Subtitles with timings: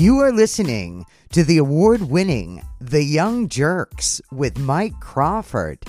[0.00, 5.84] You are listening to the award winning The Young Jurks with Mike Crawford.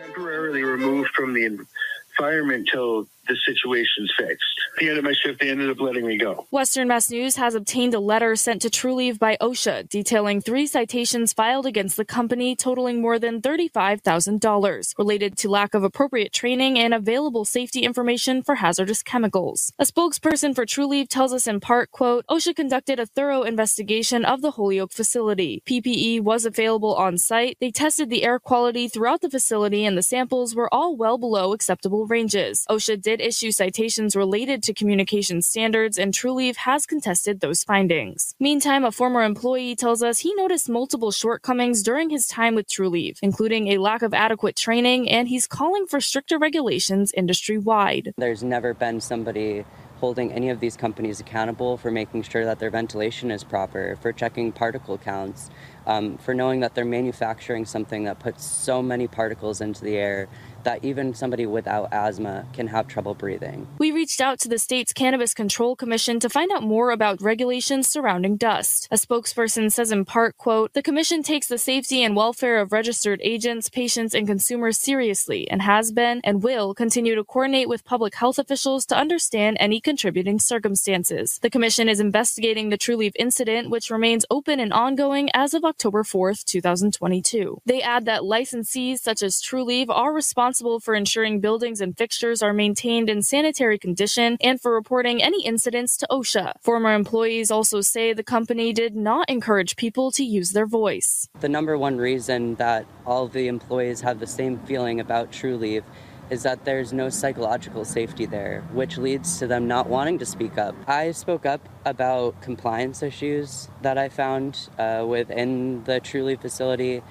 [0.00, 4.44] temporarily removed from the environment till the situation's fixed.
[4.76, 6.46] At the end of my they ended up letting me go.
[6.50, 11.32] Western Mass News has obtained a letter sent to Trulieve by OSHA detailing three citations
[11.32, 16.94] filed against the company totaling more than $35,000 related to lack of appropriate training and
[16.94, 19.72] available safety information for hazardous chemicals.
[19.78, 24.42] A spokesperson for Trulieve tells us in part, quote, OSHA conducted a thorough investigation of
[24.42, 25.62] the Holyoke facility.
[25.66, 27.56] PPE was available on site.
[27.60, 31.52] They tested the air quality throughout the facility and the samples were all well below
[31.54, 32.66] acceptable ranges.
[32.70, 38.34] OSHA did issue citations related to communication standards, and Trulieve has contested those findings.
[38.40, 43.18] Meantime, a former employee tells us he noticed multiple shortcomings during his time with Trulieve,
[43.22, 48.12] including a lack of adequate training, and he's calling for stricter regulations industry wide.
[48.16, 49.64] There's never been somebody
[50.00, 54.12] holding any of these companies accountable for making sure that their ventilation is proper, for
[54.12, 55.50] checking particle counts,
[55.86, 60.28] um, for knowing that they're manufacturing something that puts so many particles into the air
[60.64, 63.66] that even somebody without asthma can have trouble breathing.
[63.78, 67.88] We reached out to the state's Cannabis Control Commission to find out more about regulations
[67.88, 68.88] surrounding dust.
[68.90, 73.20] A spokesperson says in part, quote, "The commission takes the safety and welfare of registered
[73.22, 78.14] agents, patients, and consumers seriously and has been and will continue to coordinate with public
[78.14, 81.38] health officials to understand any contributing circumstances.
[81.42, 86.04] The commission is investigating the Trulieve incident, which remains open and ongoing as of October
[86.04, 87.60] 4th, 2022.
[87.66, 92.52] They add that licensees such as Trulieve are responsible for ensuring buildings and fixtures are
[92.52, 96.54] maintained in sanitary condition and for reporting any incidents to OSHA.
[96.60, 101.28] Former employees also say the company did not encourage people to use their voice.
[101.40, 105.84] The number one reason that all the employees have the same feeling about Trulieve
[106.30, 110.56] is that there's no psychological safety there, which leads to them not wanting to speak
[110.56, 110.74] up.
[110.86, 117.02] I spoke up about compliance issues that I found uh, within the Trulieve facility,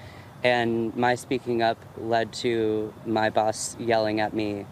[0.44, 4.66] and my speaking up led to my boss yelling at me,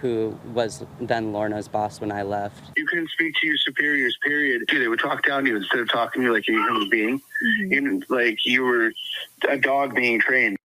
[0.00, 2.62] who was then Lorna's boss when I left.
[2.76, 4.64] You couldn't speak to your superiors, period.
[4.70, 7.18] They would talk down to you instead of talking to you like a human being.
[7.18, 7.72] Mm-hmm.
[7.72, 8.92] And like you were
[9.48, 10.58] a dog being trained.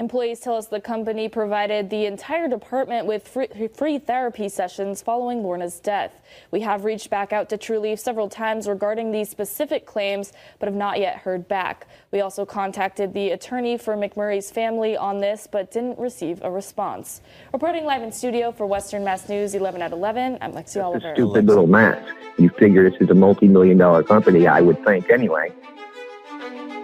[0.00, 5.40] Employees tell us the company provided the entire department with free, free, therapy sessions following
[5.40, 6.20] Lorna's death.
[6.50, 10.74] We have reached back out to Trulieve several times regarding these specific claims, but have
[10.74, 11.86] not yet heard back.
[12.10, 17.20] We also contacted the attorney for McMurrey's family on this, but didn't receive a response.
[17.52, 21.12] Reporting live in studio for Western Mass News 11 at 11, I'm Lexi a Oliver.
[21.14, 22.12] stupid little mask.
[22.36, 25.52] You figure this is a multi-million dollar company, I would think anyway.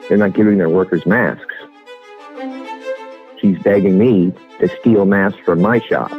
[0.09, 1.50] They're not giving their workers masks.
[3.41, 6.11] She's begging me to steal masks from my shop.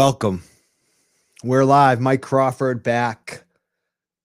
[0.00, 0.42] Welcome.
[1.44, 2.00] We're live.
[2.00, 3.44] Mike Crawford back.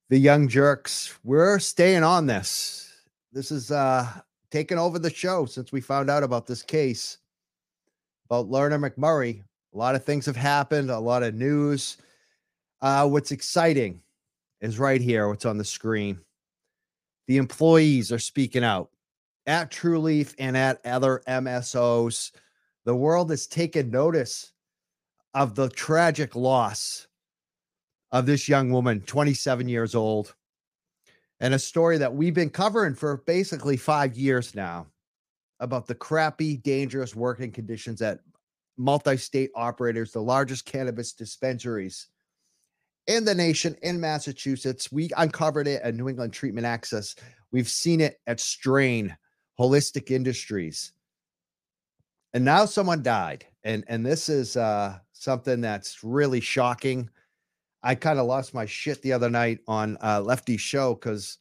[0.09, 1.13] The Young Jurks.
[1.21, 2.89] We're staying on this.
[3.33, 4.07] This is uh
[4.51, 7.17] taking over the show since we found out about this case
[8.23, 9.43] about Lorna McMurrey.
[9.73, 11.97] A lot of things have happened, a lot of news.
[12.81, 14.01] Uh, what's exciting
[14.61, 16.21] is right here, what's on the screen.
[17.27, 18.91] The employees are speaking out
[19.45, 22.31] at Trulieve and at other MSOs.
[22.85, 24.53] The world has taken notice
[25.35, 27.07] of the tragic loss
[28.11, 30.33] of this young woman, 27 years old,
[31.41, 34.87] and a story that we've been covering for basically five years now.
[35.61, 38.19] about the crappy, dangerous working conditions at
[38.77, 42.07] multi state operators, the largest cannabis dispensaries
[43.07, 44.91] in the nation in Massachusetts.
[44.91, 47.15] We uncovered it at New England Treatment Access.
[47.51, 49.15] We've seen it at Strain,
[49.57, 50.91] Holistic Industries.
[52.33, 53.45] And now someone died.
[53.65, 57.09] And and this is uh something that's really shocking.
[57.83, 61.39] I kind of lost my shit the other night on uh Lefty's show because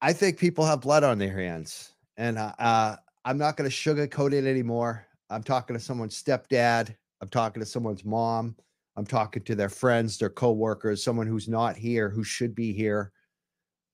[0.00, 1.92] I think people have blood on their hands.
[2.16, 5.04] And uh, uh I'm not going to sugarcoat it anymore.
[5.30, 6.94] I'm talking to someone's stepdad.
[7.20, 8.54] I'm talking to someone's mom.
[8.96, 13.12] I'm talking to their friends, their coworkers, someone who's not here, who should be here.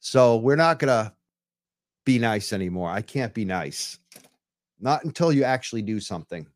[0.00, 1.12] So we're not going to
[2.04, 2.90] be nice anymore.
[2.90, 3.98] I can't be nice.
[4.82, 6.46] Not until you actually do something.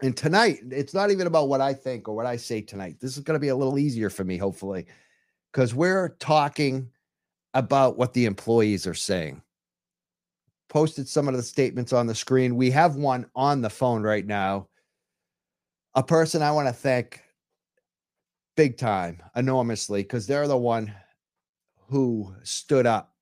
[0.00, 2.98] And tonight, it's not even about what I think or what I say tonight.
[3.00, 4.86] This is going to be a little easier for me, hopefully,
[5.52, 6.88] because we're talking
[7.54, 9.42] about what the employees are saying.
[10.68, 12.54] Posted some of the statements on the screen.
[12.54, 14.68] We have one on the phone right now.
[15.96, 17.20] A person I want to thank
[18.56, 20.94] big time, enormously, because they're the one
[21.88, 23.16] who stood up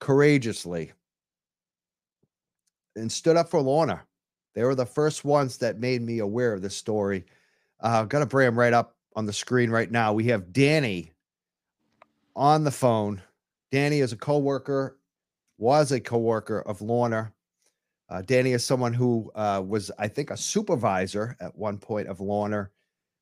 [0.00, 0.92] courageously
[2.96, 4.02] and stood up for Lorna.
[4.54, 7.24] They were the first ones that made me aware of this story.
[7.82, 10.12] Uh, I'm gonna bring them right up on the screen right now.
[10.12, 11.12] We have Danny
[12.36, 13.22] on the phone.
[13.70, 14.98] Danny is a co-worker,
[15.58, 17.32] was a co-worker of Lorna.
[18.08, 22.20] Uh, Danny is someone who uh, was, I think, a supervisor at one point of
[22.20, 22.68] Lorna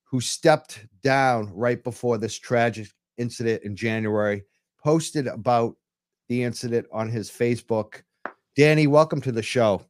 [0.05, 4.45] who stepped down right before this tragic incident in January,
[4.83, 5.77] posted about
[6.29, 8.03] the incident on his Facebook.
[8.55, 9.83] Danny, welcome to the show.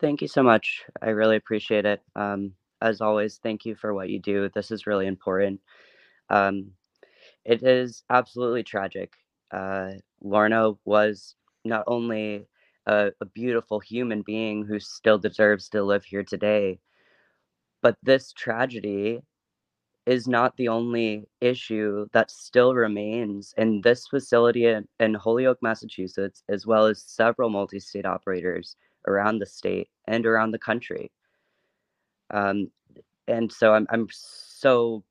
[0.00, 0.84] Thank you so much.
[1.02, 2.02] I really appreciate it.
[2.14, 4.48] Um, as always, thank you for what you do.
[4.54, 5.60] This is really important.
[6.30, 6.70] Um,
[7.44, 9.12] it is absolutely tragic.
[9.50, 11.34] Uh, Lorna was
[11.64, 12.46] not only
[12.86, 16.78] a, a beautiful human being who still deserves to live here today,
[17.82, 19.20] but this tragedy
[20.06, 26.42] is not the only issue that still remains in this facility in, in Holyoke, Massachusetts,
[26.48, 28.76] as well as several multi state operators
[29.08, 31.10] around the state and around the country.
[32.30, 32.70] Um,
[33.28, 35.04] and so I'm, I'm so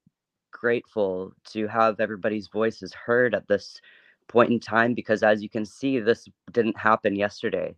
[0.52, 3.80] grateful to have everybody's voices heard at this
[4.28, 7.76] point in time because, as you can see, this didn't happen yesterday.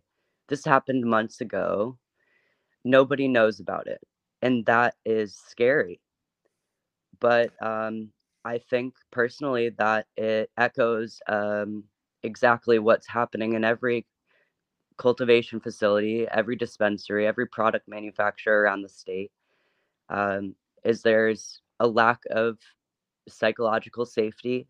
[0.48, 1.98] This happened months ago.
[2.84, 4.00] Nobody knows about it
[4.42, 6.00] and that is scary.
[7.20, 8.10] But um,
[8.44, 11.84] I think personally that it echoes um,
[12.22, 14.06] exactly what's happening in every
[14.98, 19.30] cultivation facility, every dispensary, every product manufacturer around the state.
[20.08, 20.54] Um,
[20.84, 22.58] is there's a lack of
[23.28, 24.68] psychological safety.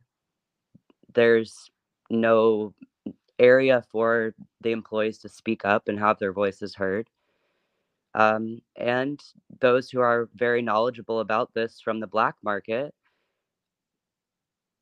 [1.13, 1.71] There's
[2.11, 2.75] no
[3.39, 7.09] area for the employees to speak up and have their voices heard
[8.17, 9.21] um, and
[9.61, 12.95] those who are very knowledgeable about this from the black market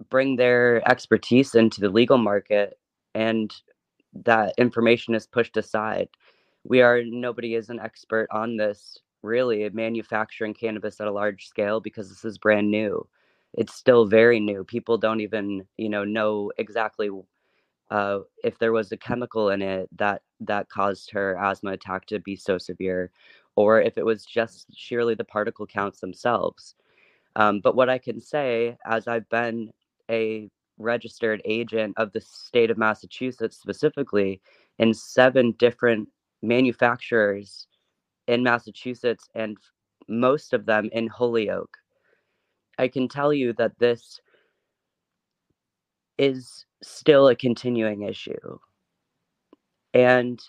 [0.08, 2.78] bring their expertise into the legal market
[3.14, 3.52] and
[4.24, 6.08] that information is pushed aside.
[6.62, 11.80] We are nobody is an expert on this really manufacturing cannabis at a large scale
[11.80, 13.06] because this is brand new.
[13.54, 14.62] It's still very new.
[14.62, 17.10] People don't even you know know exactly
[17.90, 22.18] uh, if there was a chemical in it that that caused her asthma attack to
[22.20, 23.10] be so severe,
[23.56, 26.74] or if it was just sheerly the particle counts themselves.
[27.36, 29.72] Um, but what I can say, as I've been
[30.10, 30.48] a
[30.78, 34.40] registered agent of the state of Massachusetts specifically
[34.78, 36.08] in seven different
[36.42, 37.66] manufacturers
[38.28, 39.56] in Massachusetts and
[40.08, 41.76] most of them in Holyoke,
[42.78, 44.20] I can tell you that this
[46.18, 48.58] is still a continuing issue.
[49.92, 50.40] And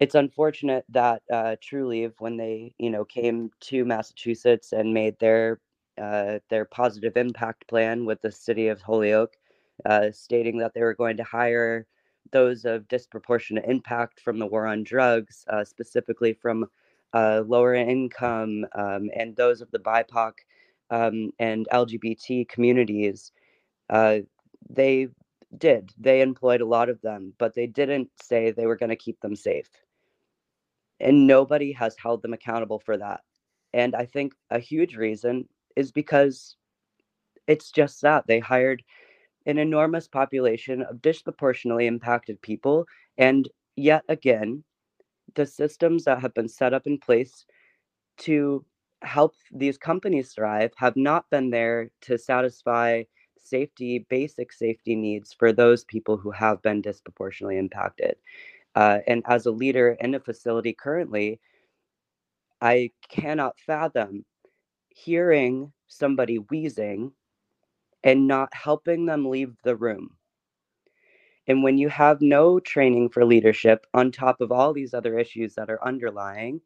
[0.00, 5.60] it's unfortunate that uh, Trulieve, when they, you know, came to Massachusetts and made their
[6.00, 9.36] uh, their positive impact plan with the city of Holyoke,
[9.84, 11.86] uh, stating that they were going to hire
[12.32, 16.66] those of disproportionate impact from the war on drugs, uh, specifically from
[17.12, 20.32] uh, lower income um, and those of the BIPOC
[20.90, 23.32] um, and LGBT communities.
[24.72, 25.08] They
[25.56, 25.90] did.
[25.98, 29.20] They employed a lot of them, but they didn't say they were going to keep
[29.20, 29.68] them safe.
[31.00, 33.20] And nobody has held them accountable for that.
[33.72, 36.56] And I think a huge reason is because
[37.46, 38.82] it's just that they hired
[39.46, 42.86] an enormous population of disproportionately impacted people.
[43.18, 44.62] And yet again,
[45.34, 47.44] the systems that have been set up in place
[48.18, 48.64] to
[49.02, 53.02] help these companies thrive have not been there to satisfy
[53.42, 58.16] safety, basic safety needs for those people who have been disproportionately impacted.
[58.74, 61.40] Uh, and as a leader in a facility currently,
[62.60, 64.24] I cannot fathom
[64.90, 67.12] hearing somebody wheezing
[68.04, 70.16] and not helping them leave the room.
[71.46, 75.54] And when you have no training for leadership on top of all these other issues
[75.56, 76.60] that are underlying,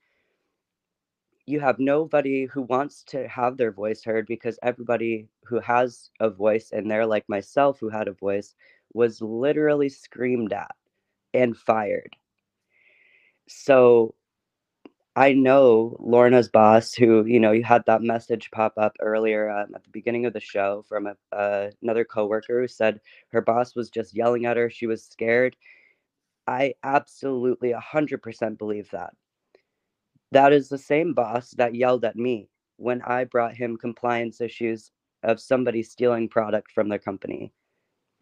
[1.47, 6.31] you have nobody who wants to have their voice heard because everybody who has a
[6.31, 8.55] voice and they're like myself who had a voice
[8.95, 10.75] was literally screamed at
[11.35, 12.17] and fired.
[13.49, 14.15] So
[15.17, 19.75] I know Lorna's boss, who you know you had that message pop up earlier um,
[19.75, 23.77] at the beginning of the show from a, uh, another coworker who said her boss
[23.77, 24.71] was just yelling at her.
[24.71, 25.57] She was scared.
[26.47, 29.15] I absolutely 100% believe that.
[30.33, 34.91] That is the same boss that yelled at me when I brought him compliance issues
[35.23, 37.53] of somebody stealing product from their company.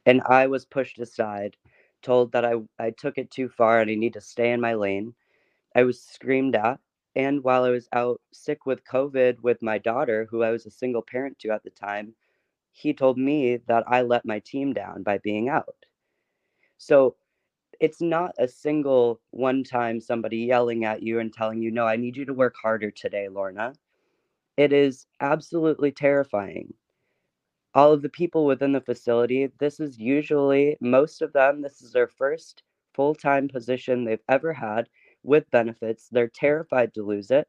[0.06, 1.56] And I was pushed aside,
[2.02, 4.75] told that I, I took it too far and I need to stay in my
[4.75, 5.14] lane.
[5.75, 6.80] I was screamed at.
[7.14, 10.71] And while I was out sick with COVID with my daughter, who I was a
[10.71, 12.14] single parent to at the time,
[12.73, 15.76] he told me that I let my team down by being out.
[16.78, 17.16] So
[17.82, 21.96] it's not a single one time somebody yelling at you and telling you, no, I
[21.96, 23.74] need you to work harder today, Lorna.
[24.56, 26.74] It is absolutely terrifying.
[27.74, 31.92] All of the people within the facility, this is usually, most of them, this is
[31.92, 32.62] their first
[32.94, 34.88] full time position they've ever had
[35.24, 36.08] with benefits.
[36.08, 37.48] They're terrified to lose it.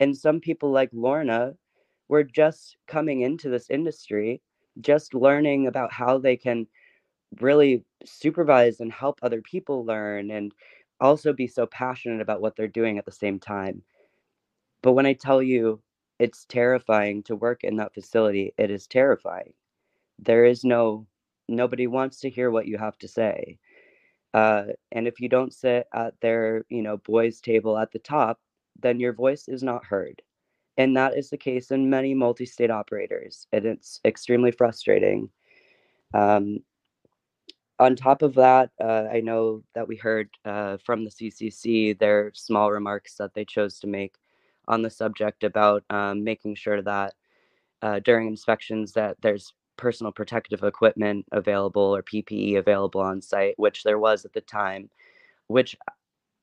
[0.00, 1.54] And some people, like Lorna,
[2.08, 4.42] were just coming into this industry,
[4.80, 6.66] just learning about how they can
[7.40, 10.52] really supervise and help other people learn and
[11.00, 13.82] also be so passionate about what they're doing at the same time.
[14.82, 15.80] But when I tell you
[16.18, 19.52] it's terrifying to work in that facility, it is terrifying.
[20.18, 21.06] There is no,
[21.48, 23.58] nobody wants to hear what you have to say.
[24.34, 28.40] Uh, and if you don't sit at their, you know, boys' table at the top,
[28.80, 30.22] then your voice is not heard.
[30.78, 33.46] And that is the case in many multi state operators.
[33.52, 35.28] And it's extremely frustrating.
[36.14, 36.60] Um,
[37.82, 42.30] on top of that, uh, I know that we heard uh, from the CCC their
[42.34, 44.14] small remarks that they chose to make
[44.68, 47.14] on the subject about um, making sure that
[47.82, 53.82] uh, during inspections that there's personal protective equipment available or PPE available on site, which
[53.82, 54.88] there was at the time,
[55.48, 55.76] which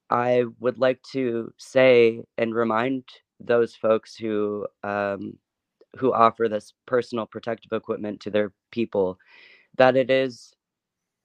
[0.09, 3.05] I would like to say and remind
[3.39, 5.37] those folks who um,
[5.97, 9.17] who offer this personal protective equipment to their people
[9.77, 10.53] that it is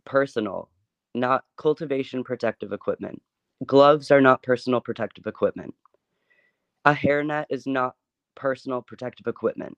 [0.05, 0.71] personal,
[1.15, 3.23] not cultivation protective equipment.
[3.67, 5.75] Gloves are not personal protective equipment.
[6.85, 7.97] A hairnet is not
[8.35, 9.77] personal protective equipment.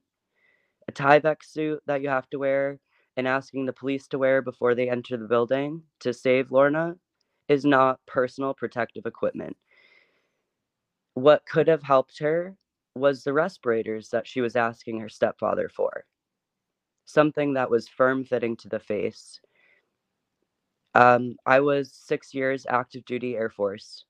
[0.87, 2.79] A Tyvek suit that you have to wear
[3.17, 6.95] and asking the police to wear before they enter the building to save Lorna
[7.49, 9.55] is not personal protective equipment.
[11.13, 12.55] What could have helped her
[12.95, 16.05] was the respirators that she was asking her stepfather for.
[17.05, 19.39] Something that was firm fitting to the face
[20.97, 24.05] um, I was six years active duty Air Force.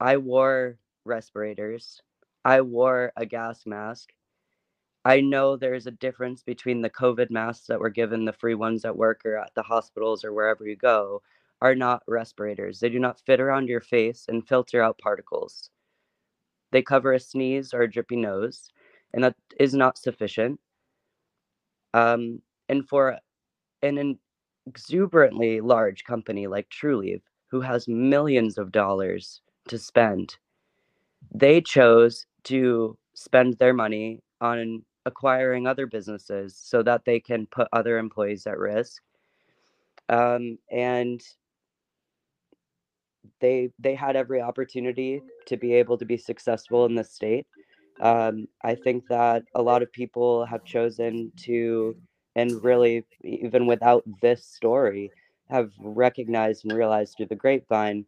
[0.00, 2.02] I wore respirators.
[2.44, 4.10] I wore a gas mask.
[5.04, 8.84] I know there's a difference between the COVID masks that were given, the free ones
[8.84, 11.22] at work or at the hospitals or wherever you go,
[11.62, 12.80] are not respirators.
[12.80, 15.70] They do not fit around your face and filter out particles.
[16.72, 18.70] They cover a sneeze or a drippy nose,
[19.14, 20.60] and that is not sufficient.
[21.94, 23.18] Um, and for
[23.82, 23.98] an
[24.66, 30.36] exuberantly large company like Trulieve, who has millions of dollars to spend,
[31.34, 37.68] they chose to spend their money on acquiring other businesses so that they can put
[37.72, 39.02] other employees at risk.
[40.08, 41.20] Um, and
[43.40, 47.46] they they had every opportunity to be able to be successful in the state.
[48.00, 51.96] Um, I think that a lot of people have chosen to
[52.36, 55.10] and really even without this story
[55.50, 58.04] have recognized and realized through the grapevine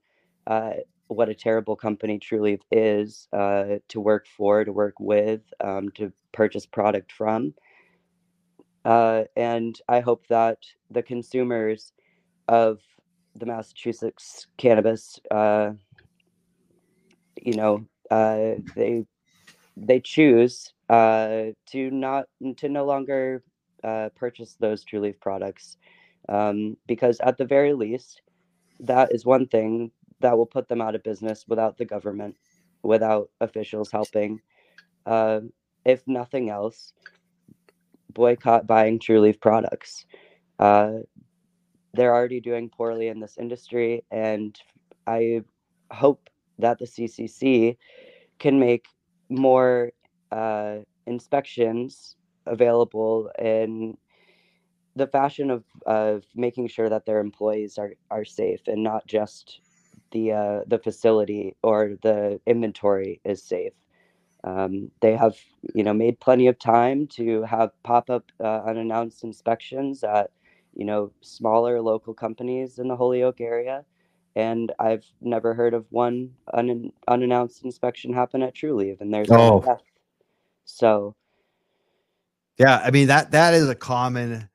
[0.47, 0.73] uh,
[1.09, 6.13] what a terrible company truly is uh, to work for, to work with, um, to
[6.33, 7.55] purchase product from.
[8.85, 10.59] Uh, and I hope that
[10.91, 11.93] the consumers
[12.49, 12.81] of
[13.35, 15.73] the Massachusetts cannabis, uh,
[17.41, 19.07] you know, uh, they
[19.77, 22.27] they choose uh, to not
[22.59, 23.43] to no longer
[23.85, 25.77] uh, purchase those Trulieve products
[26.29, 28.23] um, because, at the very least,
[28.81, 32.37] that is one thing that will put them out of business without the government,
[32.83, 34.41] without officials helping.
[35.07, 35.41] Uh,
[35.85, 36.95] if nothing else,
[38.15, 40.07] boycott buying Trulieve products.
[40.59, 41.01] Uh,
[41.93, 44.59] they're already doing poorly in this industry, and
[45.07, 45.43] I
[45.91, 47.77] hope that the CCC
[48.39, 48.87] can make
[49.29, 49.93] more
[50.33, 53.97] uh, inspections available in
[54.97, 59.61] the fashion of, of making sure that their employees are, are safe and not just
[60.13, 63.73] the uh, the facility or the inventory is safe.
[64.45, 65.37] Um, they have
[65.75, 70.31] you know made plenty of time to have pop up uh, unannounced inspections at
[70.75, 73.85] you know smaller local companies in the Holyoke area,
[74.37, 79.61] and I've never heard of one un- unannounced inspection happen at Trulieve, and there's oh.
[79.61, 79.83] death.
[80.65, 81.15] So,
[82.59, 84.49] yeah, I mean that that is a common.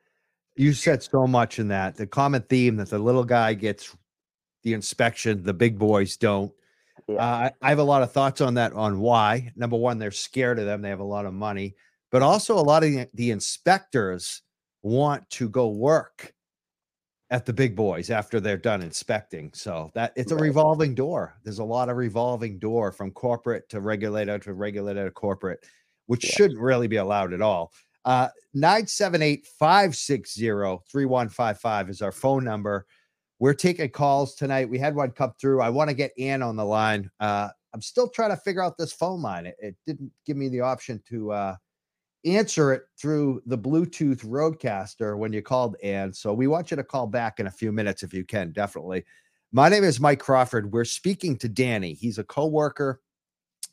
[0.56, 3.96] You said so much in that the common theme that the little guy gets
[4.64, 6.52] the inspection, the big boys don't.
[7.08, 7.16] Yeah.
[7.16, 8.74] Uh, I have a lot of thoughts on that.
[8.74, 10.82] On why number one, they're scared of them.
[10.82, 11.76] They have a lot of money,
[12.12, 14.42] but also a lot of the, the inspectors
[14.82, 16.34] want to go work
[17.32, 19.52] at the big boys after they're done inspecting.
[19.54, 21.36] So that it's a revolving door.
[21.44, 25.66] There's a lot of revolving door from corporate to regulator to regulator to corporate,
[26.08, 26.32] which yeah.
[26.32, 27.72] shouldn't really be allowed at all.
[28.06, 32.86] Uh 978 560 3155 is our phone number.
[33.40, 34.70] We're taking calls tonight.
[34.70, 35.62] We had one come through.
[35.62, 37.10] I want to get Anne on the line.
[37.20, 39.46] Uh, I'm still trying to figure out this phone line.
[39.46, 41.56] It, it didn't give me the option to uh,
[42.26, 46.12] answer it through the Bluetooth RODECaster when you called Anne.
[46.12, 49.06] So we want you to call back in a few minutes if you can, definitely.
[49.52, 50.74] My name is Mike Crawford.
[50.74, 51.94] We're speaking to Danny.
[51.94, 53.00] He's a co-worker.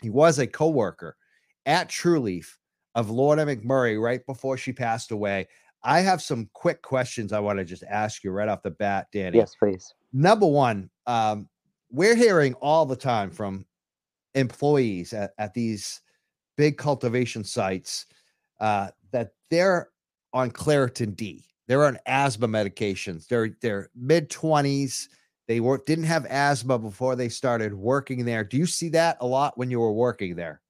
[0.01, 1.17] He was a co-worker
[1.65, 2.47] at Trulieve
[2.97, 5.47] of Lorna McMurrey right before she passed away.
[5.85, 9.07] I have some quick questions I want to just ask you right off the bat,
[9.13, 9.39] Danny.
[9.39, 9.95] Yes, please.
[10.13, 11.49] Number one, um,
[11.91, 13.67] we're hearing all the time from
[14.35, 16.01] employees at, at these
[16.57, 18.07] big cultivation sites
[18.61, 19.91] uh, that they're
[20.33, 21.45] on Claritin D.
[21.69, 23.29] They're on asthma medications.
[23.29, 25.09] They're they're mid twenties.
[25.49, 28.43] They were didn't have asthma before they started working there.
[28.43, 30.63] Do you see that a lot when you were working there?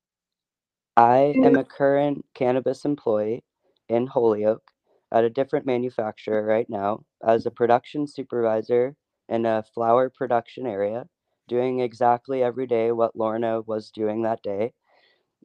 [0.97, 3.45] I am a current cannabis employee
[3.89, 4.71] in Holyoke,
[5.13, 8.97] at a different manufacturer right now as a production supervisor
[9.29, 11.07] in a flower production area,
[11.49, 14.73] doing exactly every day what Lorna was doing that day.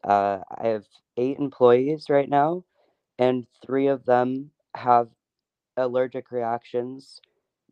[0.03, 0.85] Uh, I have
[1.17, 2.63] eight employees right now,
[3.19, 5.09] and three of them have
[5.77, 7.21] allergic reactions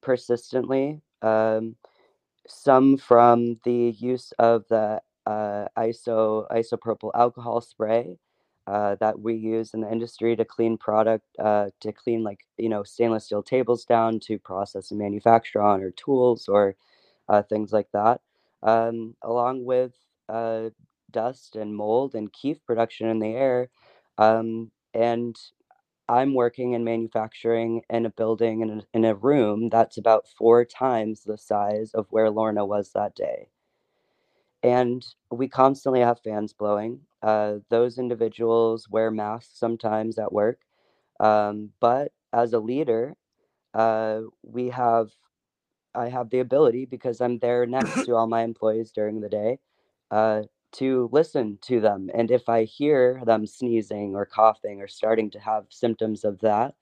[0.01, 1.01] persistently.
[1.21, 1.75] Um,
[2.47, 8.17] some from the use of the uh, iso isopropyl alcohol spray,
[8.67, 12.69] uh, that we use in the industry to clean product, uh, to clean like you
[12.69, 16.75] know stainless steel tables down to process and manufacture on, or tools, or
[17.29, 18.21] uh, things like that,
[18.63, 19.93] um, along with
[20.29, 20.69] uh,
[21.11, 23.69] dust and mold and kief production in the air.
[24.17, 25.35] Um, and
[26.09, 30.65] I'm working in manufacturing in a building in a, in a room that's about four
[30.65, 33.49] times the size of where Lorna was that day
[34.63, 37.01] and we constantly have fans blowing.
[37.21, 40.59] Uh, those individuals wear masks sometimes at work,
[41.19, 43.15] um, but as a leader,
[43.73, 45.09] uh, we have
[45.95, 49.59] I have the ability because I'm there next to all my employees during the day
[50.11, 50.43] uh,
[50.73, 55.39] to listen to them, and if I hear them sneezing or coughing or starting to
[55.39, 56.75] have symptoms of that,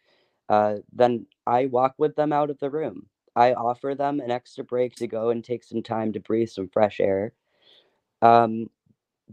[0.49, 3.07] uh, then I walk with them out of the room.
[3.35, 6.69] I offer them an extra break to go and take some time to breathe some
[6.69, 7.33] fresh air
[8.21, 8.69] um,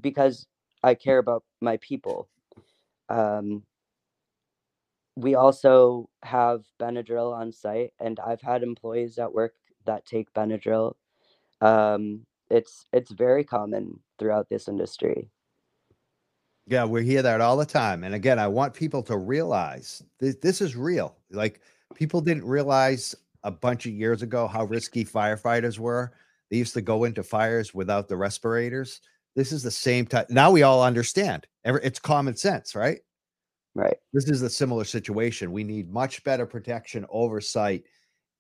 [0.01, 0.47] because
[0.83, 2.29] I care about my people.
[3.09, 3.63] Um,
[5.17, 9.55] we also have Benadryl on site, and I've had employees at work
[9.87, 10.95] that take Benadryl.
[11.61, 15.31] Um, it's it's very common throughout this industry.
[16.67, 18.05] Yeah, we hear that all the time.
[18.05, 21.17] And again, I want people to realize this, this is real.
[21.31, 21.61] Like
[21.95, 26.13] people didn't realize a bunch of years ago how risky firefighters were.
[26.51, 29.01] They used to go into fires without the respirators.
[29.35, 30.31] This is the same type.
[30.31, 31.47] Now we all understand.
[31.65, 33.01] It's common sense, right?
[33.75, 33.97] Right.
[34.13, 35.51] This is a similar situation.
[35.51, 37.85] We need much better protection oversight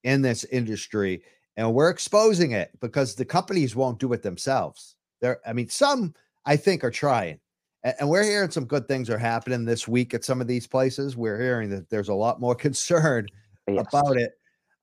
[0.04, 1.22] in this industry.
[1.56, 4.96] And we're exposing it because the companies won't do it themselves.
[5.20, 6.14] There, I mean, some
[6.46, 7.40] I think are trying.
[7.82, 11.16] And, we're hearing some good things are happening this week at some of these places.
[11.16, 13.26] We're hearing that there's a lot more concern
[13.68, 13.84] yes.
[13.88, 14.32] about it.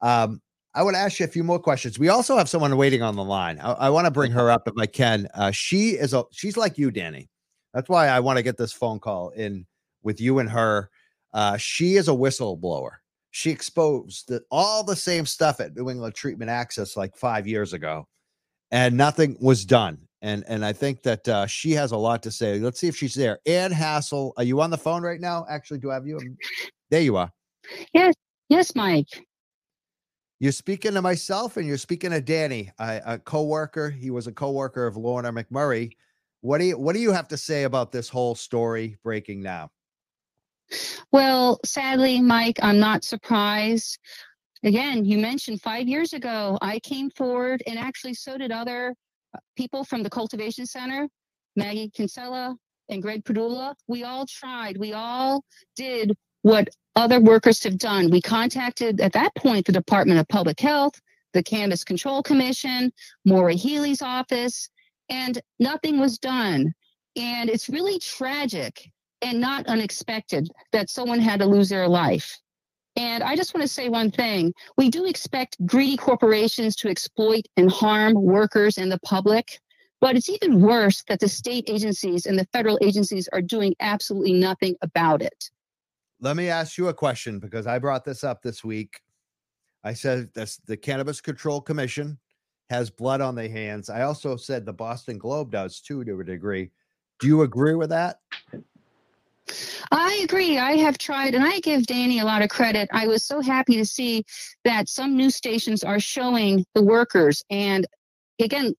[0.01, 0.41] Um,
[0.73, 1.99] I want to ask you a few more questions.
[1.99, 3.59] We also have someone waiting on the line.
[3.59, 5.27] I, I want to bring her up if I can.
[5.33, 7.29] Uh, she is a she's like you, Danny.
[7.73, 9.65] That's why I want to get this phone call in
[10.03, 10.89] with you and her.
[11.33, 12.91] Uh, she is a whistleblower.
[13.31, 17.71] She exposed the, all the same stuff at New England Treatment Access like five years
[17.73, 18.07] ago.
[18.71, 19.97] and nothing was done.
[20.21, 22.59] And and I think that uh, she has a lot to say.
[22.59, 23.39] Let's see if she's there.
[23.45, 25.45] Anne Hassel, are you on the phone right now?
[25.49, 26.19] Actually, do I have you?
[26.91, 27.31] There you are.
[27.93, 28.13] Yes,
[28.49, 29.07] yes, Mike.
[30.41, 33.91] You're speaking to myself, and you're speaking to Danny, a, a co-worker.
[33.91, 35.91] He was a co-worker of Lorna McMurrey.
[36.41, 39.69] What do you What do you have to say about this whole story breaking now?
[41.11, 43.99] Well, sadly, Mike, I'm not surprised.
[44.63, 48.95] Again, you mentioned five years ago, I came forward, and actually so did other
[49.35, 51.07] uh, people from the Cultivation Center,
[51.55, 52.55] Maggie Kinsella
[52.89, 53.75] and Greg Padula.
[53.87, 54.79] We all tried.
[54.79, 55.43] We all
[55.75, 58.09] did what other workers have done.
[58.09, 60.99] We contacted at that point the Department of Public Health,
[61.33, 62.91] the Cannabis Control Commission,
[63.25, 64.69] Maura Healey's office,
[65.09, 66.73] and nothing was done.
[67.15, 68.89] And it's really tragic
[69.21, 72.37] and not unexpected that someone had to lose their life.
[72.95, 74.53] And I just want to say one thing.
[74.77, 79.59] We do expect greedy corporations to exploit and harm workers and the public,
[80.01, 84.33] but it's even worse that the state agencies and the federal agencies are doing absolutely
[84.33, 85.49] nothing about it.
[86.23, 89.01] Let me ask you a question because I brought this up this week.
[89.83, 92.19] I said this, the Cannabis Control Commission
[92.69, 93.89] has blood on their hands.
[93.89, 96.69] I also said the Boston Globe does too, to a degree.
[97.19, 98.19] Do you agree with that?
[99.91, 100.59] I agree.
[100.59, 102.87] I have tried, and I give Danny a lot of credit.
[102.93, 104.23] I was so happy to see
[104.63, 107.43] that some news stations are showing the workers.
[107.49, 107.87] And
[108.39, 108.75] again,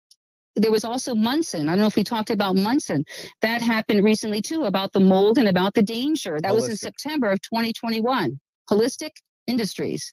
[0.56, 1.68] there was also Munson.
[1.68, 3.04] I don't know if we talked about Munson.
[3.40, 6.38] That happened recently too about the mold and about the danger.
[6.40, 6.54] That Holistic.
[6.54, 8.38] was in September of 2021.
[8.70, 9.10] Holistic
[9.46, 10.12] Industries.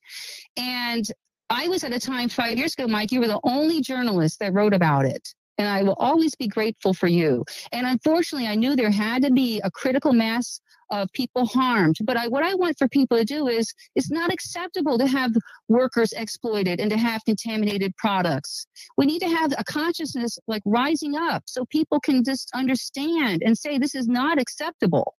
[0.58, 1.06] And
[1.50, 4.54] I was at a time five years ago, Mike, you were the only journalist that
[4.54, 5.28] wrote about it
[5.60, 7.44] and I will always be grateful for you.
[7.74, 11.98] And unfortunately, I knew there had to be a critical mass of people harmed.
[12.04, 15.32] But I, what I want for people to do is, it's not acceptable to have
[15.68, 18.66] workers exploited and to have contaminated products.
[18.98, 23.58] We need to have a consciousness like rising up so people can just understand and
[23.58, 25.16] say this is not acceptable.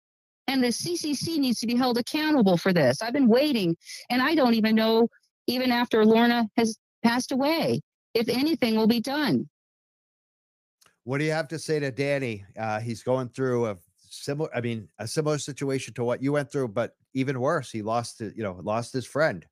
[0.46, 3.02] And the CCC needs to be held accountable for this.
[3.02, 3.76] I've been waiting,
[4.10, 5.08] and I don't even know,
[5.46, 7.80] even after Lorna has passed away,
[8.14, 9.48] if anything will be done.
[11.04, 12.44] What do you have to say to Danny?
[12.58, 13.76] Uh, he's going through a
[14.10, 17.82] similar, I mean, a similar situation to what you went through, but even worse, he
[17.82, 19.46] lost, you know, lost his friend.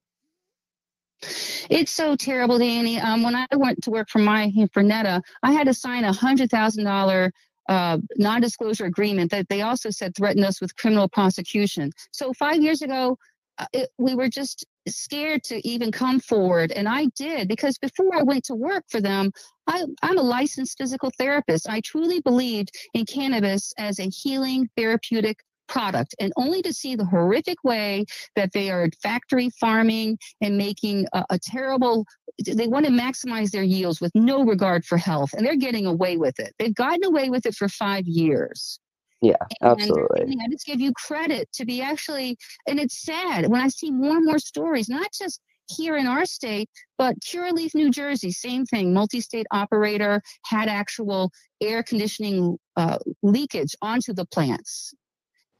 [1.70, 3.00] It's so terrible, Danny.
[3.00, 6.12] Um, when I went to work for my for NETA, I had to sign a
[6.12, 7.32] hundred thousand dollar
[7.68, 11.92] uh, non-disclosure agreement that they also said threatened us with criminal prosecution.
[12.12, 13.18] So five years ago,
[13.58, 14.64] uh, it, we were just
[14.96, 16.72] scared to even come forward.
[16.72, 19.32] And I did because before I went to work for them,
[19.66, 21.68] I, I'm a licensed physical therapist.
[21.68, 27.04] I truly believed in cannabis as a healing therapeutic product and only to see the
[27.04, 32.04] horrific way that they are factory farming and making a, a, terrible
[32.46, 36.16] they want to maximize their yields with no regard for health and they're getting away
[36.16, 38.80] with it they've gotten away with it for five years
[39.20, 40.22] yeah, absolutely.
[40.22, 43.90] And I just give you credit to be actually, and it's sad when I see
[43.90, 48.64] more and more stories, not just here in our state, but Curaleaf, New Jersey, same
[48.64, 48.94] thing.
[48.94, 54.94] Multi-state operator had actual air conditioning uh, leakage onto the plants,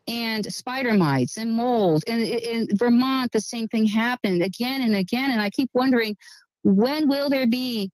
[0.06, 2.04] and spider mites and mold.
[2.08, 5.30] And in Vermont, the same thing happened again and again.
[5.30, 6.16] And I keep wondering,
[6.62, 7.90] when will there be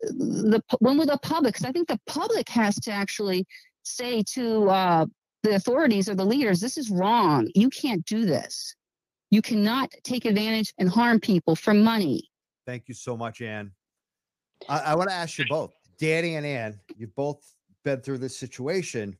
[0.00, 1.54] the when will the public?
[1.54, 3.46] Because I think the public has to actually
[3.86, 5.06] say to uh,
[5.42, 7.48] the authorities or the leaders, this is wrong.
[7.54, 8.74] You can't do this.
[9.30, 12.28] You cannot take advantage and harm people for money.
[12.66, 13.72] Thank you so much, Anne.
[14.68, 17.40] I, I want to ask you both, Danny and Anne, you've both
[17.84, 19.16] been through this situation.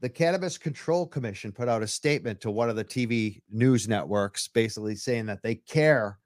[0.00, 4.48] The Cannabis Control Commission put out a statement to one of the TV news networks,
[4.48, 6.18] basically saying that they care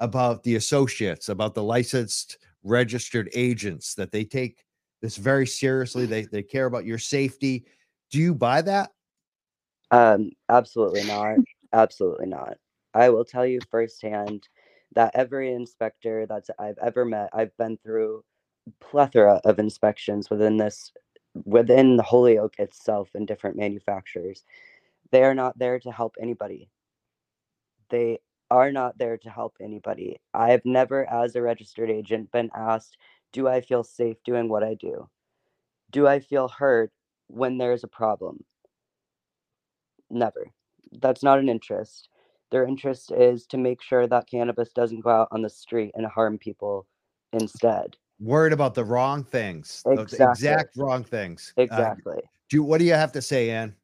[0.00, 4.62] about the associates, about the licensed registered agents, that they take
[5.00, 6.06] this very seriously.
[6.06, 7.64] They they care about your safety.
[8.10, 8.90] Do you buy that?
[9.90, 11.38] Um, absolutely not.
[11.72, 12.56] absolutely not.
[12.94, 14.48] I will tell you firsthand
[14.94, 18.24] that every inspector that I've ever met, I've been through
[18.80, 20.92] plethora of inspections within this
[21.44, 24.44] within the Holyoke itself and different manufacturers.
[25.10, 26.68] They are not there to help anybody.
[27.90, 28.18] They
[28.50, 30.20] are not there to help anybody.
[30.34, 32.96] I have never, as a registered agent, been asked
[33.32, 35.08] do I feel safe doing what I do?
[35.90, 36.92] Do I feel hurt
[37.28, 38.44] when there's a problem?
[40.10, 40.50] Never.
[40.92, 42.08] That's not an interest.
[42.50, 46.06] Their interest is to make sure that cannabis doesn't go out on the street and
[46.06, 46.86] harm people
[47.32, 47.96] instead.
[48.20, 50.18] Worried about the wrong things, exactly.
[50.18, 51.52] the exact wrong things.
[51.58, 52.16] Uh, exactly.
[52.16, 53.76] Uh, do what do you have to say, Anne?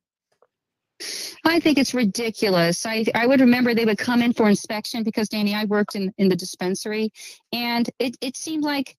[1.45, 2.87] I think it's ridiculous.
[2.87, 6.13] I, I would remember they would come in for inspection because Danny, I worked in,
[6.19, 7.13] in the dispensary
[7.53, 8.97] and it, it seemed like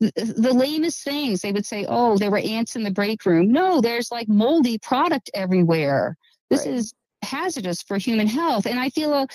[0.00, 1.40] the, the lamest things.
[1.40, 4.78] They would say, "Oh, there were ants in the break room." No, there's like moldy
[4.78, 6.16] product everywhere.
[6.50, 6.74] This right.
[6.74, 9.26] is hazardous for human health, and I feel uh,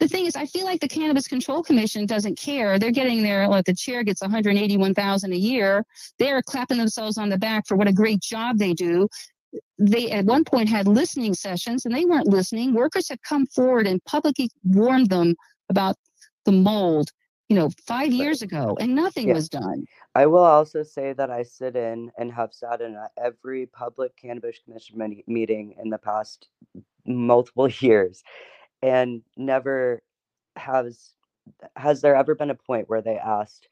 [0.00, 2.78] the thing is, I feel like the Cannabis Control Commission doesn't care.
[2.78, 5.84] They're getting their like the chair gets 181,000 a year.
[6.18, 9.08] They're clapping themselves on the back for what a great job they do.
[9.78, 12.74] They at one point had listening sessions and they weren't listening.
[12.74, 15.34] Workers had come forward and publicly warned them
[15.70, 15.96] about
[16.44, 17.10] the mold,
[17.48, 19.34] you know, five years ago, and nothing yeah.
[19.34, 19.86] was done.
[20.14, 24.16] I will also say that I sit in and have sat in uh, every public
[24.16, 26.48] cannabis commission meeting in the past
[27.06, 28.22] multiple years
[28.82, 30.02] and never
[30.56, 31.10] has
[31.76, 33.68] has there ever been a point where they asked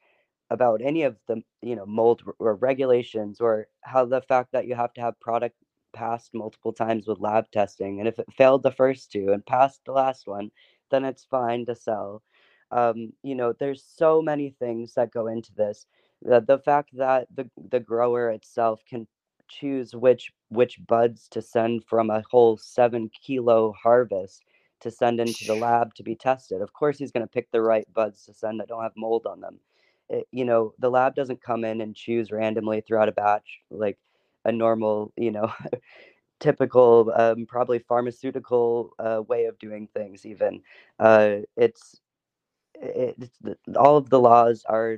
[0.49, 4.73] about any of the you know mold or regulations or how the fact that you
[4.73, 5.55] have to have product
[5.93, 9.81] passed multiple times with lab testing and if it failed the first two and passed
[9.85, 10.49] the last one
[10.89, 12.23] then it's fine to sell
[12.71, 15.85] um, you know there's so many things that go into this
[16.21, 19.07] the, the fact that the the grower itself can
[19.47, 24.43] choose which which buds to send from a whole seven kilo harvest
[24.79, 26.61] to send into the lab to be tested.
[26.61, 29.25] Of course, he's going to pick the right buds to send that don't have mold
[29.25, 29.59] on them.
[30.09, 33.97] It, you know, the lab doesn't come in and choose randomly throughout a batch like
[34.45, 35.51] a normal, you know,
[36.39, 40.25] typical, um, probably pharmaceutical uh, way of doing things.
[40.25, 40.61] Even
[40.99, 41.99] uh, it's,
[42.81, 43.29] it's
[43.77, 44.97] all of the laws are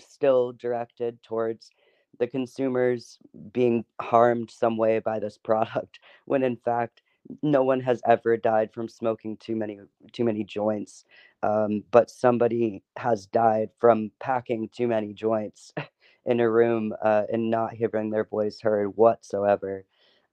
[0.00, 1.70] still directed towards
[2.18, 3.18] the consumers
[3.52, 7.02] being harmed some way by this product when in fact
[7.42, 9.78] no one has ever died from smoking too many
[10.12, 11.04] too many joints
[11.42, 15.72] um, but somebody has died from packing too many joints
[16.26, 19.84] in a room uh, and not hearing their voice heard whatsoever.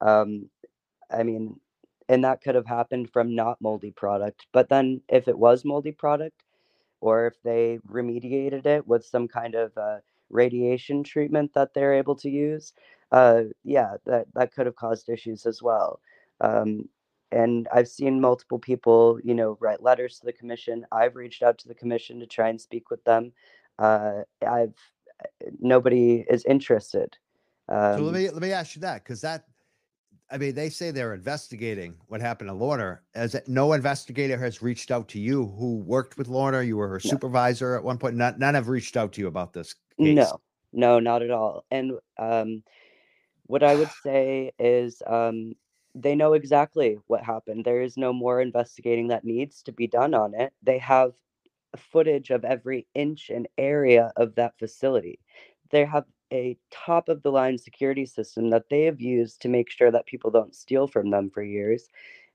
[0.01, 0.49] Um,
[1.11, 1.59] i mean
[2.09, 5.91] and that could have happened from not moldy product but then if it was moldy
[5.91, 6.43] product
[7.05, 9.97] or if they remediated it with some kind of uh,
[10.29, 12.73] radiation treatment that they're able to use
[13.11, 15.99] uh, yeah that, that could have caused issues as well
[16.41, 16.87] um,
[17.31, 20.85] and I've seen multiple people, you know, write letters to the commission.
[20.91, 23.33] I've reached out to the commission to try and speak with them.
[23.77, 24.73] Uh, I've
[25.23, 27.17] uh, nobody is interested.
[27.67, 29.45] Um, so let um me let me ask you that because that,
[30.31, 32.99] I mean, they say they're investigating what happened to Lorna.
[33.13, 36.63] As no investigator has reached out to you who worked with Lorna.
[36.63, 37.09] You were her no.
[37.09, 38.15] supervisor at one point.
[38.15, 39.75] None, none have reached out to you about this.
[39.99, 40.15] Case.
[40.15, 40.41] No,
[40.73, 41.65] no, not at all.
[41.69, 42.63] And um,
[43.43, 45.53] what I would say is um,
[45.93, 47.63] they know exactly what happened.
[47.63, 50.53] There is no more investigating that needs to be done on it.
[50.63, 51.13] They have
[51.77, 55.19] footage of every inch and area of that facility.
[55.69, 59.69] They have a top of the line security system that they have used to make
[59.69, 61.89] sure that people don't steal from them for years.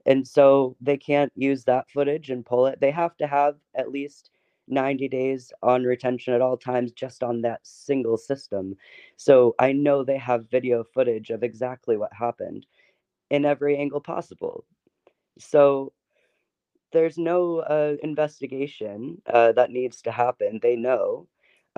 [0.06, 2.80] And so they can't use that footage and pull it.
[2.80, 4.30] They have to have at least
[4.68, 8.76] 90 days on retention at all times just on that single system.
[9.16, 12.66] So I know they have video footage of exactly what happened
[13.30, 14.64] in every angle possible.
[15.38, 15.92] So
[16.92, 20.60] there's no uh, investigation uh, that needs to happen.
[20.62, 21.28] They know.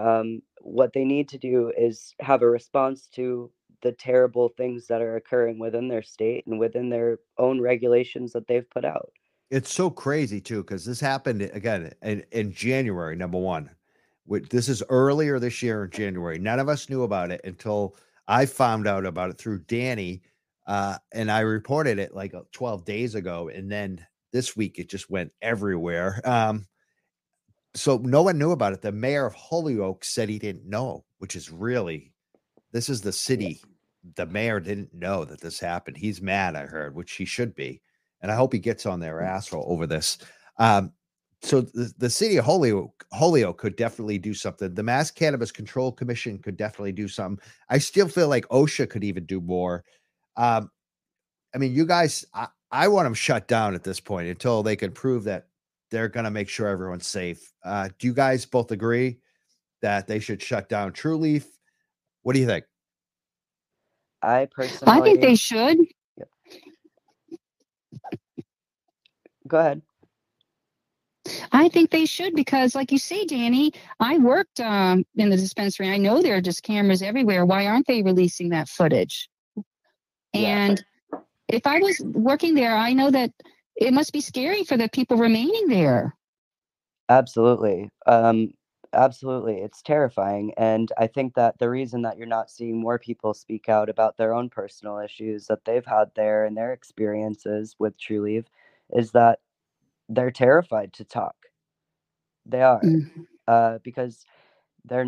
[0.03, 3.51] Um, what they need to do is have a response to
[3.83, 8.47] the terrible things that are occurring within their state and within their own regulations that
[8.47, 9.13] they've put out.
[9.51, 13.71] It's so crazy too, because this happened again in, in January, number one.
[14.27, 16.39] This is earlier this year in January.
[16.39, 17.97] None of us knew about it until
[18.29, 20.23] I found out about it through Danny
[20.67, 23.51] uh, and I reported it like uh, 12 days ago.
[23.53, 26.21] And then this week it just went everywhere.
[26.25, 26.67] Um,
[27.75, 28.83] so no one knew about it.
[28.83, 32.13] The mayor of Holyoke said he didn't know, which is really,
[32.73, 33.61] this is the city.
[34.17, 35.97] The mayor didn't know that this happened.
[35.97, 37.81] He's mad, I heard, which he should be.
[38.21, 39.27] And I hope he gets on their mm.
[39.27, 40.19] asshole over this.
[40.59, 40.93] Um,
[41.41, 44.75] so the, the city of Holyoke, Holyoke could definitely do something.
[44.75, 47.45] The Mass Cannabis Control Commission could definitely do something.
[47.69, 49.85] I still feel like OSHA could even do more
[50.37, 50.71] um,
[51.55, 54.77] I mean, you guys, I, I want them shut down at this point until they
[54.77, 55.49] can prove that
[55.93, 57.53] they're going to make sure everyone's safe.
[57.65, 59.19] Uh, do you guys both agree
[59.83, 61.45] that they should shut down Trulieve?
[62.23, 62.65] What do you think?
[64.23, 65.79] I personally, I think they should.
[66.17, 66.29] Yep.
[69.47, 69.83] Go ahead.
[71.53, 75.91] I think they should because, like you say, Danny, I worked um, in the dispensary.
[75.91, 77.45] I know there are just cameras everywhere.
[77.45, 79.29] Why aren't they releasing that footage?
[80.35, 80.83] And
[81.49, 83.31] if I was working there, I know that
[83.77, 86.17] it must be scary for the people remaining there.
[87.09, 87.91] Absolutely.
[88.07, 88.53] Um,
[88.93, 89.59] absolutely.
[89.59, 90.53] It's terrifying.
[90.57, 94.17] And I think that the reason that you're not seeing more people speak out about
[94.17, 98.47] their own personal issues that they've had there and their experiences with Trulieve
[98.95, 99.41] is that
[100.09, 101.37] they're terrified to talk.
[102.47, 102.81] They are.
[102.83, 103.23] Mm-hmm.
[103.49, 104.25] Uh, because
[104.85, 105.07] they're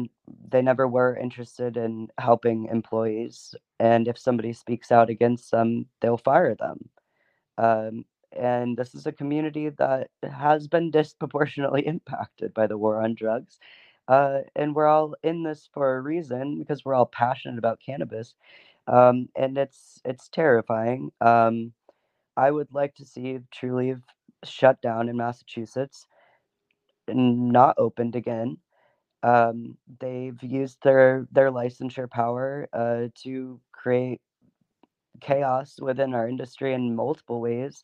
[0.48, 6.16] they never were interested in helping employees, and if somebody speaks out against them, they'll
[6.16, 6.88] fire them.
[7.58, 8.04] Um,
[8.36, 13.58] and this is a community that has been disproportionately impacted by the war on drugs.
[14.08, 18.34] Uh, and we're all in this for a reason because we're all passionate about cannabis,
[18.88, 21.10] um, and it's it's terrifying.
[21.20, 21.72] Um,
[22.36, 24.02] I would like to see Trulieve
[24.44, 26.06] shut down in Massachusetts
[27.08, 28.58] and not opened again.
[29.22, 34.20] Um, they've used their their licensure power uh, to create
[35.20, 37.82] chaos within our industry in multiple ways.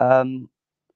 [0.00, 0.48] Um,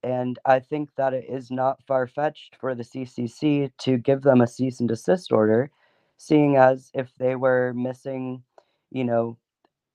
[0.03, 4.41] and I think that it is not far fetched for the CCC to give them
[4.41, 5.71] a cease and desist order,
[6.17, 8.43] seeing as if they were missing,
[8.91, 9.39] you know,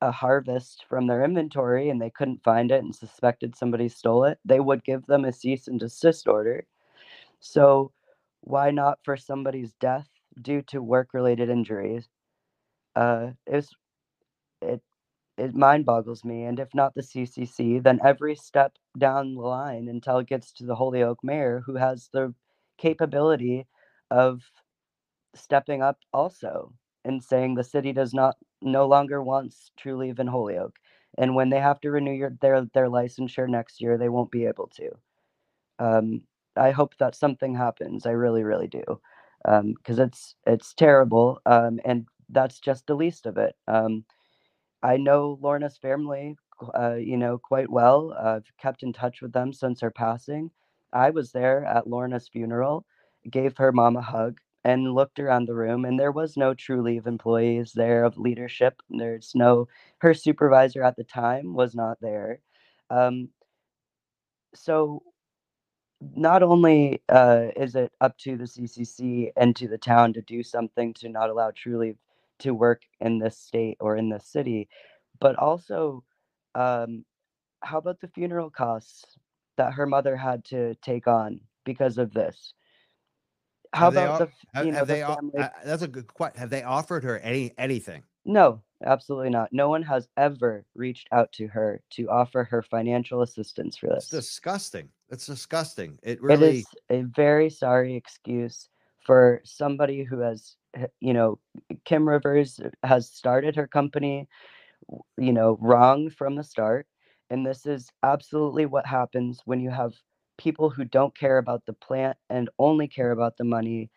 [0.02, 4.40] a harvest from their inventory and they couldn't find it and suspected somebody stole it,
[4.46, 6.66] they would give them a cease and desist order.
[7.40, 7.92] So,
[8.42, 10.08] why not for somebody's death
[10.42, 12.08] due to work related injuries?
[12.96, 13.70] Uh, it's,
[14.62, 14.82] it
[15.38, 16.46] it mind boggles me.
[16.46, 20.66] And if not the CCC, then every step down the line until it gets to
[20.66, 22.34] the Holyoke mayor who has the
[22.78, 23.68] capability
[24.12, 24.42] of
[25.36, 26.74] stepping up also
[27.06, 30.78] and saying the city does not no longer wants Trulieve in Holyoke.
[31.18, 34.46] And when they have to renew your, their their licensure next year, they won't be
[34.46, 34.92] able to.
[35.80, 36.22] Um,
[36.56, 38.06] I hope that something happens.
[38.06, 38.84] I really, really do,
[39.44, 43.56] because um, it's it's terrible, um, and that's just the least of it.
[44.88, 46.38] I know Lorna's family,
[46.80, 48.14] uh, you know, quite well.
[48.14, 50.52] I've kept in touch with them since her passing.
[50.94, 52.86] I was there at Lorna's funeral,
[53.30, 57.06] gave her mom a hug, and looked around the room, and there was no Trulieve
[57.06, 58.82] employees there of leadership.
[58.90, 59.68] There's no,
[60.00, 62.40] her supervisor at the time was not there.
[62.90, 63.30] Um,
[64.56, 65.04] so,
[66.16, 70.44] not only uh, is it up to the CCC and to the town to do
[70.44, 71.98] something to not allow Trulieve
[72.40, 74.70] to work in this state or in this city,
[75.20, 76.04] but also,
[76.56, 77.06] um,
[77.64, 79.18] how about the funeral costs
[79.58, 82.54] that her mother had to take on because of this?
[83.74, 85.32] How Have about the you know the family?
[85.44, 89.52] uh, that's a good question have they offered her any anything No, absolutely not.
[89.54, 94.06] No one has ever reached out to her to offer her financial assistance for this
[94.06, 98.70] it's disgusting it's disgusting it It really is a very sorry excuse
[99.06, 101.40] for somebody who has, Uh, you know,
[101.86, 104.28] Kim Rivers uh, has started her company,
[105.18, 106.88] you know, wrong from the start.
[107.30, 109.94] And this is absolutely what happens when you have
[110.38, 113.90] people who don't care about the plant and only care about the money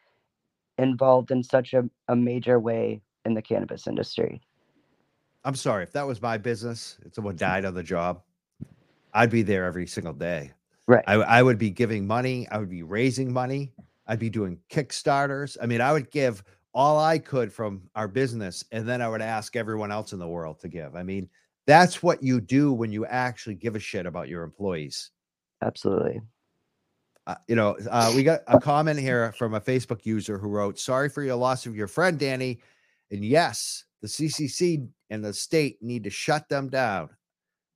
[0.79, 4.41] involved in such a, a major way in the cannabis industry.
[5.45, 8.23] i'm sorry if that was my business if someone died on the job
[9.15, 10.53] i'd be there every single day
[10.87, 11.05] Right.
[11.07, 13.73] I, I would be giving money i would be raising money
[14.07, 16.43] i'd be doing kickstarters i mean i would give
[16.75, 20.29] all i could from our business and then i would ask everyone else in the
[20.29, 21.29] world to give i mean
[21.67, 25.11] that's what you do when you actually give a shit about your employees
[25.63, 26.23] Absolutely.
[27.27, 30.79] uh, you know, uh, we got a comment here from a Facebook user who wrote,
[30.79, 32.61] "Sorry for your loss of your friend, Danny."
[33.11, 37.11] And yes, the CCC and the state need to shut them down.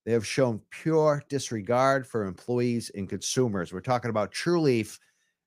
[0.04, 3.72] They have shown pure disregard for employees and consumers.
[3.72, 4.98] We're talking about Trulieve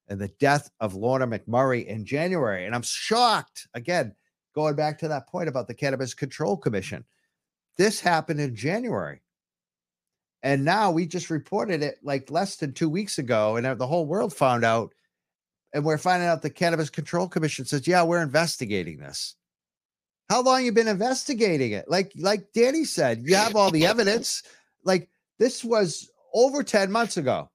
[0.07, 3.67] and the death of Lorna McMurrey in January, and I'm shocked.
[3.73, 4.15] Again,
[4.55, 7.05] going back to that point about the Cannabis Control Commission,
[7.77, 9.21] this happened in January.
[10.43, 14.05] And now we just reported it like less than two weeks ago, and the whole
[14.05, 14.93] world found out.
[15.73, 19.35] And we're finding out the Cannabis Control Commission says, "Yeah, we're investigating this."
[20.29, 21.89] How long you been investigating it?
[21.89, 24.43] Like, like Danny said, you have all the evidence.
[24.83, 27.49] Like this was over ten months ago.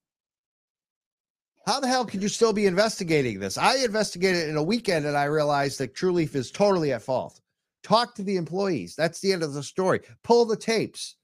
[1.66, 3.56] How the hell could you still be investigating this?
[3.56, 7.40] I investigated in a weekend, and I realized that Trulieve is totally at fault.
[7.82, 8.94] Talk to the employees.
[8.96, 10.00] That's the end of the story.
[10.22, 11.16] Pull the tapes.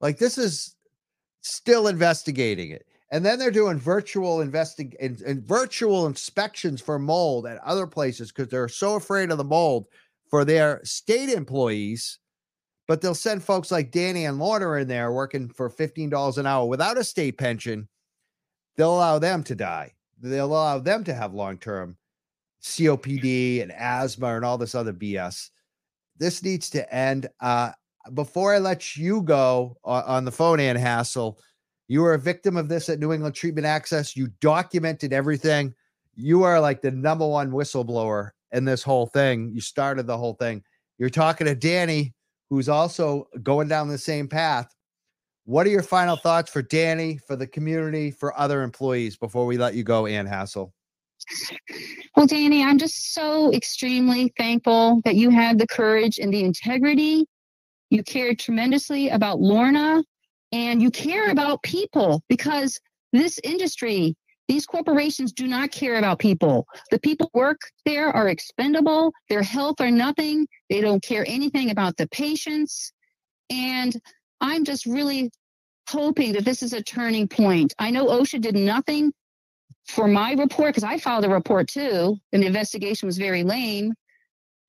[0.00, 0.76] Like this is
[1.40, 2.86] still investigating it.
[3.10, 8.32] And then they're doing virtual investing and, and virtual inspections for mold at other places
[8.32, 9.86] because they're so afraid of the mold
[10.28, 12.18] for their state employees.
[12.88, 16.66] But they'll send folks like Danny and Lorna in there working for $15 an hour
[16.66, 17.88] without a state pension.
[18.76, 19.92] They'll allow them to die.
[20.20, 21.96] They'll allow them to have long term
[22.62, 25.50] COPD and asthma and all this other BS.
[26.18, 27.28] This needs to end.
[27.40, 27.72] Uh,
[28.14, 31.38] before I let you go on, on the phone, Anne Hassel,
[31.88, 34.16] you were a victim of this at New England Treatment Access.
[34.16, 35.74] You documented everything.
[36.14, 39.50] You are like the number one whistleblower in this whole thing.
[39.52, 40.62] You started the whole thing.
[40.98, 42.14] You're talking to Danny,
[42.48, 44.74] who's also going down the same path.
[45.46, 49.56] What are your final thoughts for Danny, for the community, for other employees before we
[49.56, 50.74] let you go, Anne Hassel?
[52.16, 57.26] Well, Danny, I'm just so extremely thankful that you had the courage and the integrity.
[57.90, 60.02] You cared tremendously about Lorna
[60.50, 62.80] and you care about people because
[63.12, 64.16] this industry,
[64.48, 66.66] these corporations do not care about people.
[66.90, 70.48] The people work there are expendable, their health are nothing.
[70.70, 72.92] They don't care anything about the patients.
[73.48, 73.96] And
[74.40, 75.30] I'm just really
[75.88, 77.74] hoping that this is a turning point.
[77.78, 79.12] I know OSHA did nothing
[79.86, 83.94] for my report because I filed a report too, and the investigation was very lame.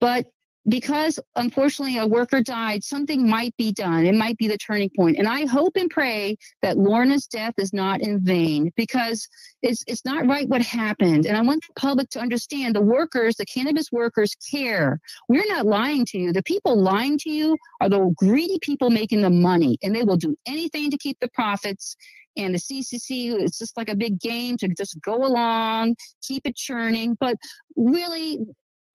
[0.00, 0.26] But
[0.68, 4.06] because unfortunately a worker died, something might be done.
[4.06, 5.18] It might be the turning point.
[5.18, 9.26] And I hope and pray that Lorna's death is not in vain because
[9.62, 11.26] it's it's not right what happened.
[11.26, 15.00] And I want the public to understand the workers, the cannabis workers care.
[15.28, 16.32] We're not lying to you.
[16.32, 20.16] The people lying to you are the greedy people making the money, and they will
[20.16, 21.96] do anything to keep the profits.
[22.36, 26.54] And the CCC, it's just like a big game to just go along, keep it
[26.54, 27.16] churning.
[27.18, 27.36] But
[27.74, 28.38] really,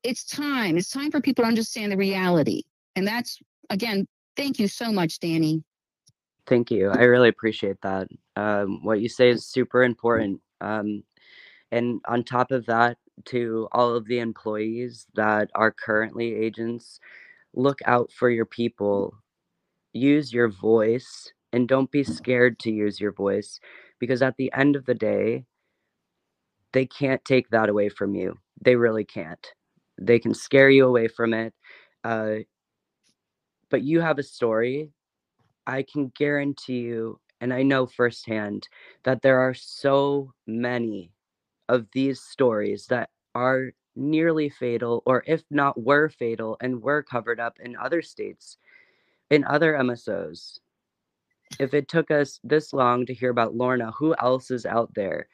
[0.04, 0.78] it's time.
[0.78, 2.64] It's time for people to understand the reality.
[2.96, 3.40] And that's,
[3.70, 5.64] again, thank you so much, Danny.
[6.46, 6.90] Thank you.
[6.90, 8.08] I really appreciate that.
[8.36, 10.42] Um, what you say is super important.
[10.60, 11.04] Um,
[11.72, 17.00] and on top of that, to all of the employees that are currently agents,
[17.54, 19.16] look out for your people.
[19.94, 23.60] Use your voice and don't be scared to use your voice
[24.00, 25.46] because at the end of the day,
[26.74, 28.38] they can't take that away from you.
[28.60, 29.48] They really can't
[30.00, 31.54] they can scare you away from it
[32.04, 32.36] uh,
[33.70, 34.92] but you have a story.
[35.66, 38.70] I can guarantee you and i know firsthand
[39.04, 41.12] that there are so many
[41.68, 47.42] of these stories that are nearly fatal or if not were fatal and were covered
[47.42, 48.58] up in other states
[49.30, 50.60] in other msos
[51.60, 55.28] if it took us this long to hear about lorna who else is out there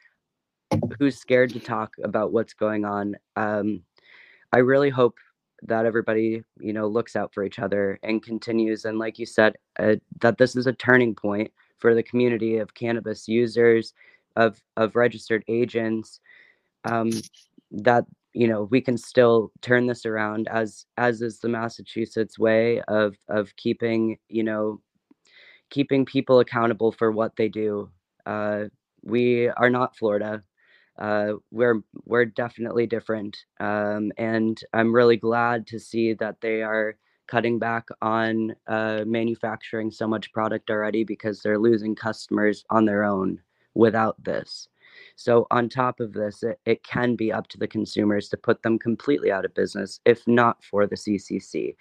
[0.98, 3.82] who's scared to talk about what's going on um,
[4.52, 5.18] I really hope
[5.62, 8.84] that everybody, you know, looks out for each other and continues.
[8.84, 12.74] And like you said, uh, that this is a turning point for the community of
[12.74, 13.92] cannabis users,
[14.36, 16.20] of of registered agents.
[16.84, 17.10] Um,
[17.72, 22.80] that you know we can still turn this around as as is the Massachusetts way
[22.88, 24.80] of of keeping you know
[25.70, 27.90] keeping people accountable for what they do.
[28.26, 28.64] Uh,
[29.02, 30.42] we are not Florida
[31.00, 36.96] uh, we're we're definitely different, um, and I'm really glad to see that they are
[37.26, 43.04] cutting back on uh, manufacturing so much product already because they're losing customers on their
[43.04, 43.40] own
[43.74, 44.68] without this.
[45.16, 48.62] So on top of this, it, it can be up to the consumers to put
[48.62, 51.76] them completely out of business, if not for the CCC.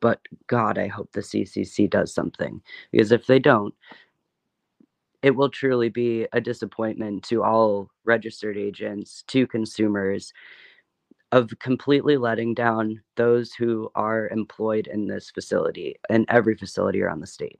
[0.00, 2.60] But God, I hope the CCC does something
[2.90, 3.74] because if they don't,
[5.24, 10.34] it will truly be a disappointment to all registered agents, to consumers,
[11.32, 17.20] of completely letting down those who are employed in this facility and every facility around
[17.20, 17.58] the state.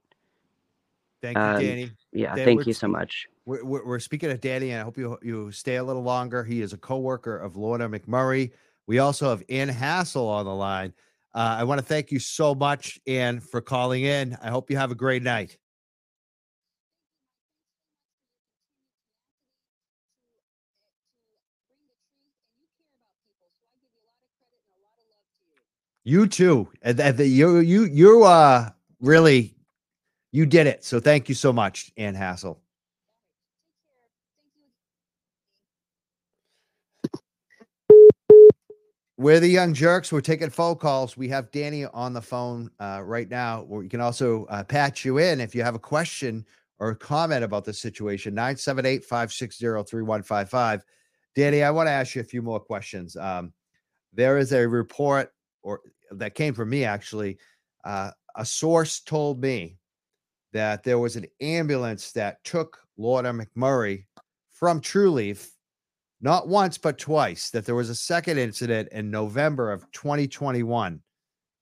[1.22, 1.90] Thank you, um, Danny.
[2.12, 3.26] Yeah, Danny, thank you so much.
[3.46, 6.44] We're, we're, speaking of Danny, and I hope you you stay a little longer.
[6.44, 8.50] He is a co-worker of Lorna McMurrey.
[8.86, 10.92] We also have Anne Hassel on the line.
[11.34, 14.36] Uh, I want to thank you so much, Anne, for calling in.
[14.42, 15.56] I hope you have a great night.
[26.04, 26.68] You too.
[26.82, 29.54] And the, you you you uh really
[30.32, 30.84] you did it.
[30.84, 32.60] So thank you so much, Anne Hassel.
[39.16, 40.10] We're the Young Jurks.
[40.10, 41.16] We're taking phone calls.
[41.16, 43.62] We have Danny on the phone uh, right now.
[43.62, 46.44] We can also uh, patch you in if you have a question
[46.80, 48.34] or a comment about the situation.
[48.34, 50.84] 978 560 3155.
[51.36, 53.16] Danny, I want to ask you a few more questions.
[53.16, 53.52] Um,
[54.12, 55.32] there is a report
[55.62, 55.80] or
[56.18, 57.38] that came from me actually.
[57.84, 59.78] Uh, a source told me
[60.52, 64.04] that there was an ambulance that took Lorna McMurrey
[64.52, 65.46] from Trulieve,
[66.20, 67.50] not once but twice.
[67.50, 71.00] That there was a second incident in November of 2021.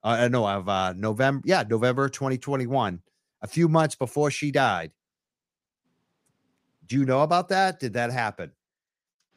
[0.04, 3.00] Uh, uh, no, of uh, November, yeah, November 2021,
[3.42, 4.90] a few months before she died.
[6.86, 7.78] Do you know about that?
[7.80, 8.50] Did that happen?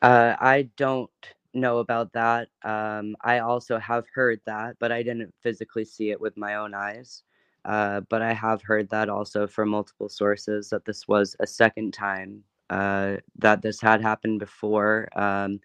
[0.01, 1.09] Uh, I don't
[1.56, 2.49] know about that.
[2.64, 6.74] Um, I also have heard that, but I didn't physically see it with my own
[6.74, 7.24] eyes.
[7.64, 11.93] Uh, but I have heard that also from multiple sources that this was a second
[11.93, 15.10] time uh, that this had happened before.
[15.16, 15.60] Um,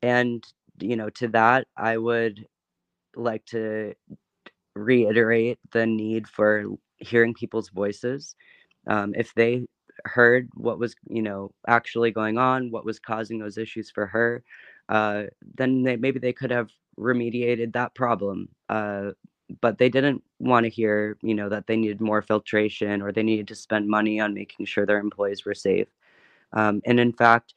[0.00, 0.44] and,
[0.80, 2.46] you know, to that, I would
[3.14, 3.94] like to
[4.74, 6.64] reiterate the need for
[6.96, 8.34] hearing people's voices.
[8.86, 9.66] Um, if they
[10.06, 14.42] heard what was, you know, actually going on, what was causing those issues for her,
[14.88, 15.24] uh,
[15.56, 18.48] then they, maybe they could have remediated that problem.
[18.68, 19.10] Uh,
[19.60, 23.22] but they didn't want to hear, you know, that they needed more filtration or they
[23.22, 25.88] needed to spend money on making sure their employees were safe.
[26.52, 27.54] Um, and in fact,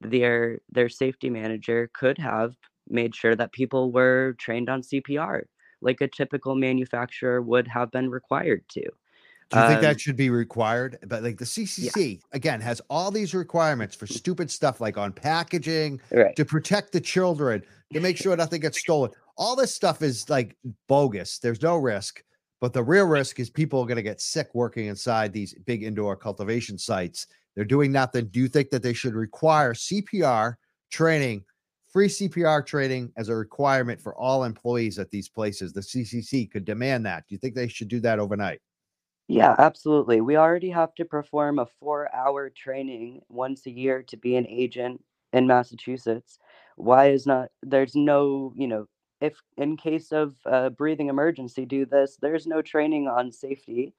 [0.00, 2.56] their their safety manager could have
[2.88, 5.44] made sure that people were trained on CPR,
[5.80, 8.84] like a typical manufacturer would have been required to.
[9.50, 10.98] Do you think Um, that should be required?
[11.06, 16.00] But like the CCC again has all these requirements for stupid stuff like on packaging
[16.10, 16.34] Right.
[16.34, 19.12] to protect the children, to make sure nothing gets stolen.
[19.36, 20.56] All this stuff is like
[20.88, 21.38] bogus.
[21.38, 22.24] There's no risk,
[22.60, 25.84] but the real risk is people are going to get sick working inside these big
[25.84, 27.28] indoor cultivation sites.
[27.54, 28.26] They're doing nothing.
[28.26, 30.56] Do you think that they should require CPR
[30.90, 31.44] training,
[31.92, 35.72] free CPR training as a requirement for all employees at these places?
[35.72, 37.24] The CCC could demand that.
[37.28, 38.60] Do you think they should do that overnight?
[39.28, 40.20] Yeah, absolutely.
[40.20, 44.46] We already have to perform a four hour training once a year to be an
[44.46, 45.02] agent
[45.32, 46.38] in Massachusetts.
[46.76, 48.86] Why is not, there's no, you know,
[49.20, 53.94] if in case of a breathing emergency, do this, there's no training on safety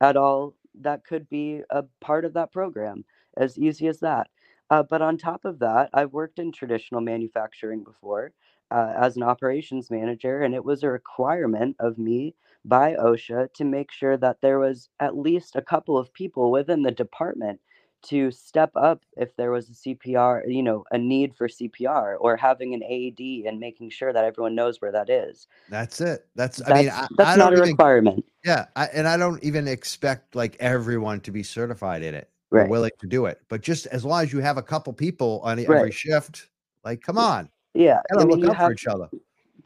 [0.00, 0.54] at all.
[0.80, 3.04] That could be a part of that program,
[3.36, 4.28] as easy as that.
[4.70, 8.32] Uh, but on top of that, I've worked in traditional manufacturing before
[8.70, 12.34] uh, as an operations manager, and it was a requirement of me
[12.66, 16.82] by OSHA to make sure that there was at least a couple of people within
[16.82, 17.60] the department
[18.02, 22.36] to step up if there was a CPR, you know, a need for CPR or
[22.36, 25.48] having an AED and making sure that everyone knows where that is.
[25.70, 26.26] That's it.
[26.36, 28.24] That's, That's, I mean, I, that's I not a even, requirement.
[28.44, 28.66] yeah.
[28.76, 32.70] I, and I don't even expect like everyone to be certified in it or Right.
[32.70, 33.40] willing to do it.
[33.48, 35.94] But just as long as you have a couple people on every Right.
[35.94, 36.48] shift,
[36.84, 38.00] like, come on, Yeah.
[38.12, 39.08] I mean, look you have for each other.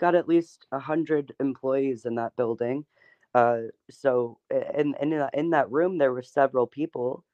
[0.00, 2.86] Got at least a hundred employees in that building.
[3.36, 4.40] Uh, so
[4.76, 7.24] in that, in that room, there were several people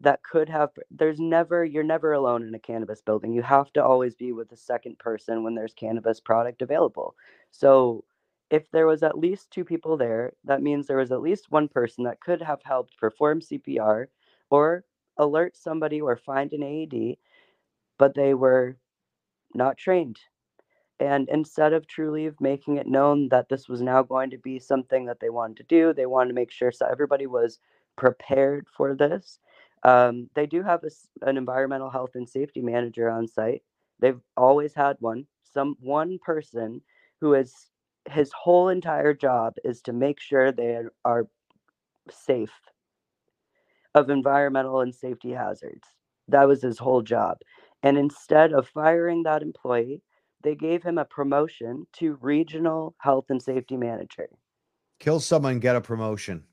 [0.00, 0.70] that could have.
[0.90, 3.32] There's never you're never alone in a cannabis building.
[3.32, 7.16] You have to always be with a second person when there's cannabis product available.
[7.52, 8.04] So
[8.50, 11.68] if there was at least two people there, that means there was at least one
[11.68, 14.06] person that could have helped perform CPR
[14.50, 14.84] or
[15.18, 17.16] alert somebody or find an AED,
[17.98, 18.76] but they were
[19.54, 20.18] not trained.
[21.00, 25.06] And instead of Trulieve making it known that this was now going to be something
[25.06, 27.58] that they wanted to do, they wanted to make sure so everybody was
[27.96, 29.40] prepared for this.
[29.84, 30.90] Um, they do have a
[31.26, 33.62] an environmental health and safety manager on site.
[34.00, 35.26] They've always had one.
[35.42, 36.82] Some one person
[37.20, 37.70] who is
[38.10, 41.26] his whole entire job is to make sure they are
[42.10, 42.52] safe
[43.94, 45.88] of environmental and safety hazards.
[46.28, 47.38] That was his whole job.
[47.82, 50.02] And instead of firing that employee,
[50.42, 54.28] they gave him a promotion to regional health and safety manager.
[54.98, 56.44] Kill someone, get a promotion.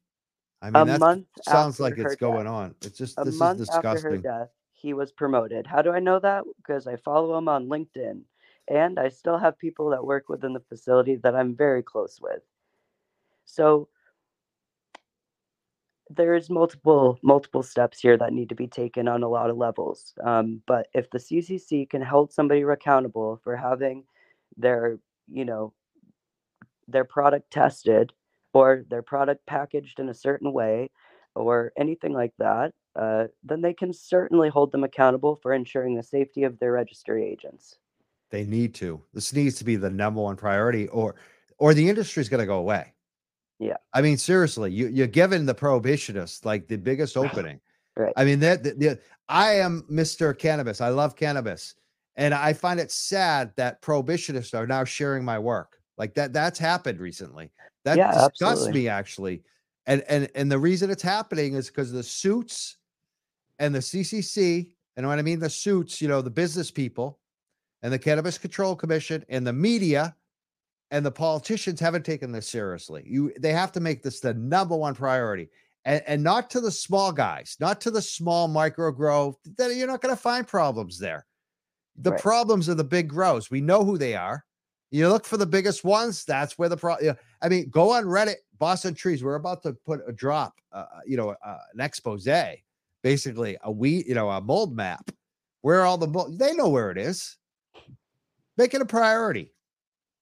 [0.61, 2.53] I mean, that month sounds like it's going death.
[2.53, 2.75] on.
[2.81, 5.65] It's just, A this is month after her death, he was promoted.
[5.65, 6.43] How do I know that?
[6.57, 8.21] Because I follow him on LinkedIn.
[8.67, 12.41] And I still have people that work within the facility that I'm very close with.
[13.45, 13.87] So
[16.09, 20.13] there's multiple multiple steps here that need to be taken on a lot of levels.
[20.23, 24.03] Um, but if the CCC can hold somebody accountable for having
[24.57, 24.99] their,
[25.31, 25.73] you know,
[26.87, 28.11] their product tested
[28.53, 30.89] or their product packaged in a certain way
[31.35, 36.03] or anything like that, uh, then they can certainly hold them accountable for ensuring the
[36.03, 37.75] safety of their registry agents.
[38.31, 39.01] They need to.
[39.13, 41.15] This needs to be the number one priority, or
[41.59, 42.93] or the industry is going to go away.
[43.59, 43.77] Yeah.
[43.93, 47.59] I mean, seriously, you you're giving the prohibitionists like the biggest opening.
[47.95, 48.13] Right.
[48.15, 50.37] I mean, that the, I am Mr.
[50.37, 50.81] Cannabis.
[50.81, 51.75] I love cannabis,
[52.15, 55.77] and I find it sad that prohibitionists are now sharing my work.
[55.97, 56.31] Like that.
[56.31, 57.51] That's happened recently.
[57.83, 58.81] That Yeah, disgusts absolutely.
[58.81, 59.43] me actually.
[59.85, 62.77] And and and the reason it's happening is because the suits
[63.59, 67.19] and the CCC, and when I mean the suits, you know, the business people
[67.81, 70.15] and the Cannabis Control Commission and the media
[70.91, 73.03] and the politicians haven't taken this seriously.
[73.05, 75.49] You they have to make this the number one priority.
[75.85, 79.37] And, and not to the small guys, not to the small micro grow.
[79.57, 81.25] That you're not going to find problems there.
[81.95, 82.21] The Right.
[82.21, 83.49] problems are the big grows.
[83.49, 84.43] We know who they are.
[84.91, 86.25] You look for the biggest ones.
[86.25, 87.15] That's where the problem.
[87.41, 89.23] I mean, go on Reddit, Boston Trees.
[89.23, 92.27] We're about to put a drop, uh, you know, uh, an expose,
[93.03, 95.11] basically a weed, you know, a mold map.
[95.61, 97.37] Where all the mold, they know where it is.
[98.57, 99.53] Make it a priority.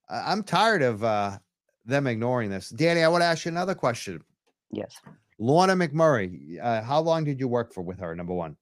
[0.10, 1.38] I'm tired of uh,
[1.86, 2.70] them ignoring this.
[2.70, 4.24] Danny, I want to ask you another question.
[4.72, 4.96] Yes.
[5.40, 8.16] Lorna McMurrey, uh, how long did you work for with her?
[8.16, 8.58] Number one.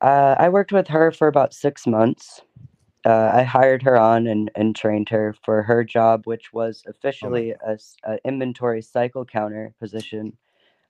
[0.00, 2.40] Uh, I worked with her for about six months.
[3.04, 7.50] Uh, I hired her on and, and trained her for her job, which was officially
[7.66, 10.36] a, s- a inventory cycle counter position.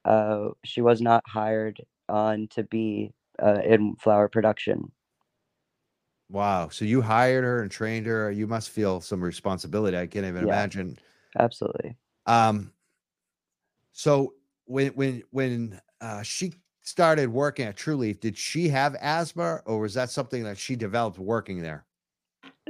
[0.04, 4.92] Uh, she was not hired on to be uh, in flower production.
[6.32, 6.70] Wow.
[6.70, 8.30] So you hired her and trained her.
[8.30, 9.98] You must feel some responsibility.
[9.98, 10.44] I can't even Yeah.
[10.44, 10.98] imagine.
[11.38, 11.96] Absolutely.
[12.26, 12.72] Um,
[13.92, 19.78] so when when when uh, she started working at Trulieve, did she have asthma, or
[19.80, 21.84] was that something that she developed working there?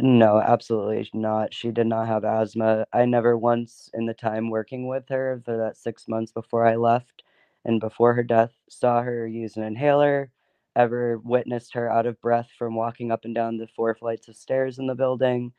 [0.00, 1.54] No, absolutely not.
[1.54, 2.86] She did not have asthma.
[2.92, 6.76] I never once in the time working with her for that six months before I
[6.76, 7.22] left
[7.64, 10.30] and before her death saw her use an inhaler,
[10.76, 14.36] ever witnessed her out of breath from walking up and down the four flights of
[14.36, 15.52] stairs in the building.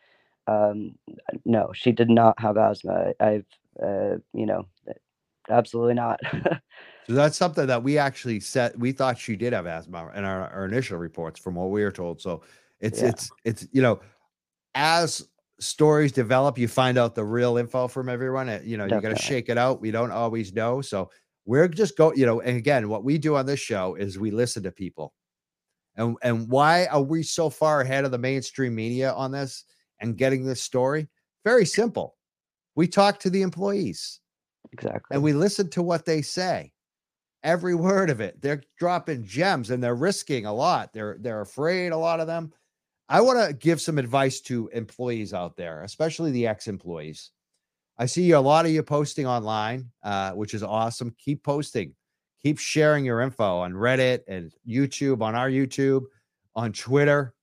[0.47, 0.95] Um,
[1.45, 3.13] no, she did not have asthma.
[3.19, 3.45] I've,
[3.81, 4.67] uh, you know,
[5.49, 6.19] absolutely not.
[7.07, 8.79] So that's something that we actually said.
[8.79, 11.91] We thought she did have asthma in our, our initial reports, from what we were
[11.91, 12.21] told.
[12.21, 12.43] So
[12.79, 13.09] it's Yeah.
[13.09, 13.99] it's it's you know,
[14.73, 15.27] as
[15.59, 18.47] stories develop, you find out the real info from everyone.
[18.47, 19.81] uh, You know, you got to shake it out.
[19.81, 21.09] We don't always know, so
[21.45, 22.13] we're just go.
[22.13, 25.13] You know, and again, what we do on this show is we listen to people,
[25.95, 29.65] and and why are we so far ahead of the mainstream media on this
[29.99, 31.07] and getting this story?
[31.43, 32.15] Very simple.
[32.75, 34.19] We talk to the employees
[34.71, 35.15] exactly.
[35.15, 36.71] and we listen to what they say
[37.43, 41.91] every word of it they're dropping gems and they're risking a lot they're they're afraid
[41.91, 42.51] a lot of them
[43.09, 47.31] i want to give some advice to employees out there especially the ex-employees
[47.97, 51.93] i see a lot of you posting online uh, which is awesome keep posting
[52.41, 56.03] keep sharing your info on reddit and youtube on our youtube
[56.55, 57.33] on twitter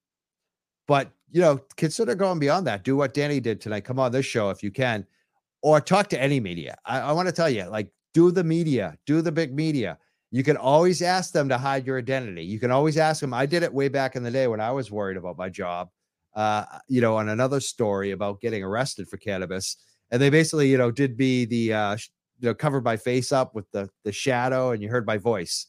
[0.86, 4.26] but you know consider going beyond that do what danny did tonight come on this
[4.26, 5.07] show if you can
[5.62, 6.76] or talk to any media.
[6.84, 9.98] I, I want to tell you, like, do the media, do the big media.
[10.30, 12.44] You can always ask them to hide your identity.
[12.44, 13.34] You can always ask them.
[13.34, 15.88] I did it way back in the day when I was worried about my job.
[16.34, 19.76] Uh, you know, on another story about getting arrested for cannabis,
[20.11, 21.96] and they basically, you know, did be the, uh,
[22.40, 25.66] you know, covered my face up with the the shadow, and you heard my voice.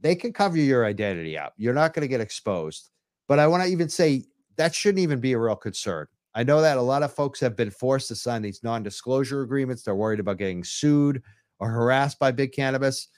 [0.00, 1.54] They can cover your identity up.
[1.56, 2.90] You're not going to get exposed.
[3.28, 4.24] But I want to even say
[4.56, 6.06] that shouldn't even be a real concern.
[6.34, 9.42] I know that a lot of folks have been forced to sign these non disclosure
[9.42, 9.82] agreements.
[9.82, 11.22] They're worried about getting sued
[11.58, 13.08] or harassed by big cannabis.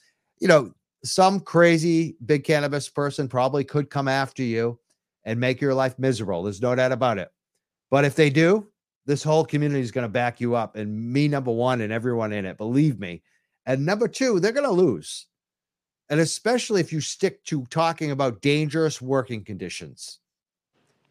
[0.40, 0.72] You know,
[1.04, 4.78] some crazy big cannabis person probably could come after you
[5.24, 6.42] and make your life miserable.
[6.42, 7.28] There's no doubt about it.
[7.90, 8.68] But if they do,
[9.06, 12.32] this whole community is going to back you up, and me, number one, and everyone
[12.32, 13.22] in it, believe me.
[13.66, 15.26] And number two, they're going to lose.
[16.08, 20.18] And especially if you stick to talking about dangerous working conditions.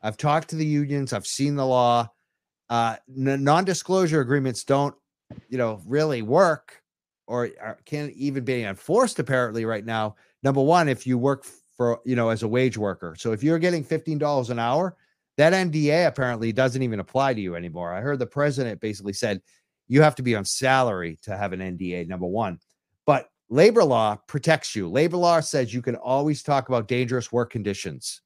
[0.03, 1.13] I've talked to the unions.
[1.13, 2.09] I've seen the law.
[2.69, 4.95] Uh, n- non-disclosure agreements don't,
[5.49, 6.81] you know, really work,
[7.27, 7.49] or
[7.85, 9.19] can't even be enforced.
[9.19, 10.15] Apparently, right now.
[10.43, 11.45] Number one, if you work
[11.77, 13.15] for, you know, as a wage worker.
[13.17, 14.95] So if you're getting fifteen dollars an hour,
[15.41, 17.93] that NDA apparently doesn't even apply to you anymore.
[17.93, 19.41] I heard the president basically said
[19.87, 22.07] you have to be on salary to have an NDA.
[22.07, 22.59] Number one,
[23.05, 24.89] but labor law protects you.
[24.89, 28.21] Labor law says you can always talk about dangerous work conditions.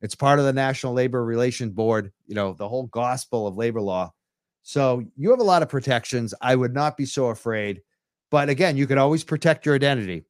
[0.00, 3.80] It's part of the National Labor Relation Board, you know, the whole gospel of labor
[3.80, 4.12] law.
[4.62, 6.34] So you have a lot of protections.
[6.40, 7.82] I would not be so afraid.
[8.30, 10.24] But again, you can always protect your identity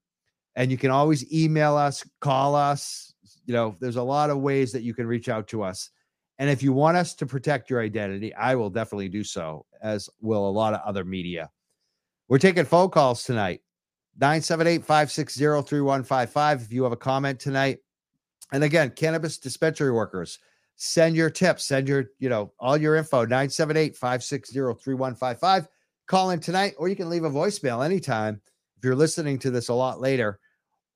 [0.57, 3.15] and you can always email us, call us.
[3.47, 5.91] You know, there's a lot of ways that you can reach out to us.
[6.39, 10.09] And if you want us to protect your identity, I will definitely do so, as
[10.21, 11.51] will a lot of other media.
[12.29, 13.61] We're taking phone calls tonight
[14.19, 16.63] 978 560 3155.
[16.63, 17.79] If you have a comment tonight,
[18.53, 20.39] and again, cannabis dispensary workers,
[20.77, 25.69] send your tips, send your, you know, all your info 978 560 3155.
[26.07, 28.41] Call in tonight, or you can leave a voicemail anytime
[28.77, 30.41] if you're listening to this a lot later,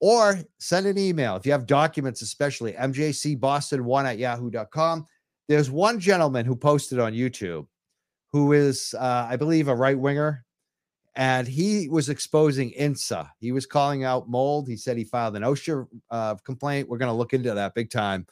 [0.01, 1.37] or send an email.
[1.37, 5.07] If you have documents, especially mjcboston1 at yahoo.com.
[5.49, 7.67] There's one gentleman who posted on YouTube
[8.33, 10.45] who is, uh, I believe, a right winger,
[11.15, 13.31] and he was exposing INSA.
[13.39, 14.69] He was calling out mold.
[14.69, 16.89] He said he filed an OSHA uh, complaint.
[16.89, 18.27] We're going to look into that big time.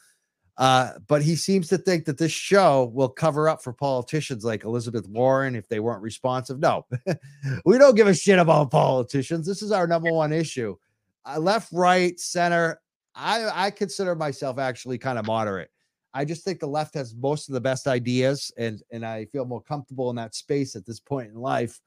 [0.56, 4.64] Uh, but he seems to think that this show will cover up for politicians like
[4.64, 6.60] Elizabeth Warren if they weren't responsive.
[6.60, 6.86] No,
[7.64, 9.46] we don't give a shit about politicians.
[9.46, 10.76] This is our number one issue.
[11.24, 12.80] Uh, left, right, center.
[13.14, 15.70] I, I consider myself actually kind of moderate.
[16.14, 19.44] I just think the left has most of the best ideas, and and I feel
[19.44, 21.80] more comfortable in that space at this point in life.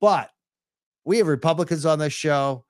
[0.00, 0.30] But
[1.04, 2.64] we have Republicans on this show.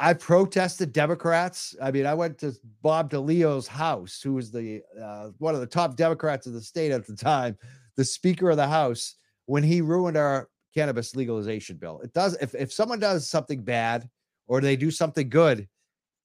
[0.00, 1.76] I protested Democrats.
[1.80, 5.66] I mean, I went to Bob DeLeo's house, who was the uh, one of the
[5.66, 7.56] top Democrats of the state at the time,
[7.96, 9.14] the Speaker of the House,
[9.46, 12.00] when he ruined our cannabis legalization bill.
[12.02, 12.36] It does.
[12.40, 14.08] If if someone does something bad
[14.48, 15.68] or they do something good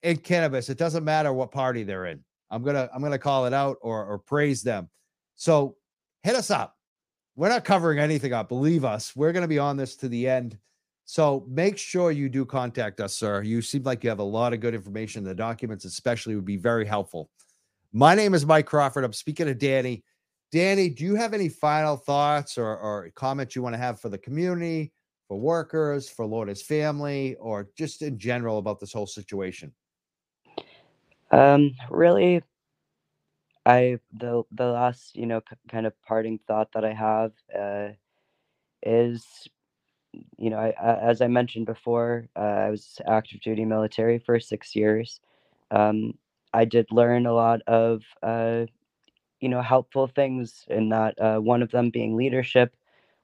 [0.02, 2.24] in cannabis, it doesn't matter what party they're in.
[2.56, 4.90] I'm gonna I'm gonna call it out or or praise them.
[5.36, 5.76] So
[6.24, 6.78] hit us up.
[7.36, 8.48] We're not covering anything up.
[8.48, 10.58] Believe us, we're gonna be on this to the end.
[11.04, 13.44] So make sure you do contact us, sir.
[13.44, 15.26] You seem like you have a lot of good information.
[15.26, 17.30] The documents, especially, would be very helpful.
[17.92, 19.04] My name is Mike Crawford.
[19.04, 20.06] I'm speaking to Danny.
[20.52, 24.08] Danny, do you have any final thoughts or, or comments you want to have for
[24.08, 24.94] the community,
[25.28, 29.74] for workers, for Lorna's family, or just in general about this whole situation?
[31.36, 32.42] Um, really,
[33.66, 37.90] I the the last you know k- kind of parting thought that I have uh,
[38.84, 39.26] is
[40.38, 44.40] you know I, I, as I mentioned before, uh, I was active duty military for
[44.40, 45.20] six years.
[45.72, 46.16] Um,
[46.54, 48.66] I did learn a lot of uh,
[49.42, 52.76] you know helpful things in that uh, one of them being leadership,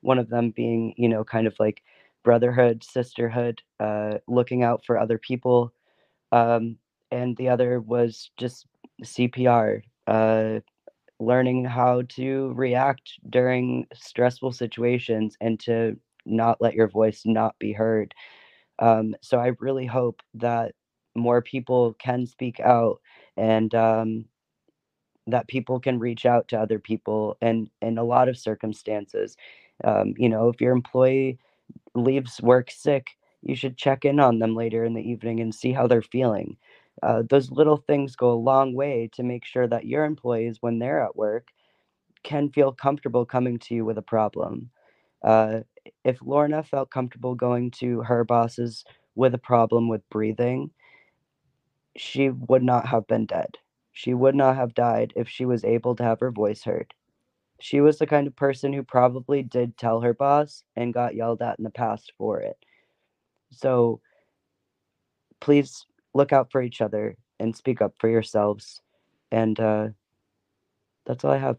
[0.02, 1.84] one of them being you know kind of like
[2.24, 5.74] brotherhood, sisterhood, uh, looking out for other people,
[6.32, 6.78] um,
[7.12, 8.66] and the other was just
[9.04, 9.84] CPR.
[10.08, 10.60] Uh,
[11.20, 17.72] learning how to react during stressful situations and to not let your voice not be
[17.74, 18.14] heard.
[18.80, 20.74] Um, so I really hope that
[21.16, 23.02] more people can speak out
[23.38, 24.26] and um,
[25.28, 29.38] that people can reach out to other people and in a lot of circumstances.
[29.84, 31.40] Um, you know, if your employee
[31.96, 33.08] leaves work sick,
[33.44, 36.58] you should check in on them later in the evening and see how they're feeling.
[37.04, 40.80] Uh, those little things go a long way to make sure that your employees, when
[40.80, 41.48] they're at work,
[42.24, 44.70] can feel comfortable coming to you with a problem.
[45.24, 45.62] Uh,
[46.04, 48.84] if Lorna felt comfortable going to her bosses
[49.16, 50.72] with a problem with breathing,
[51.98, 53.58] she would not have been dead.
[53.94, 56.94] She would not have died if she was able to have her voice heard.
[57.60, 61.42] She was the kind of person who probably did tell her boss and got yelled
[61.42, 62.58] at in the past for it.
[63.52, 64.02] So
[65.40, 68.82] please look out for each other and speak up for yourselves.
[69.32, 69.90] And uh,
[71.06, 71.58] that's all I have.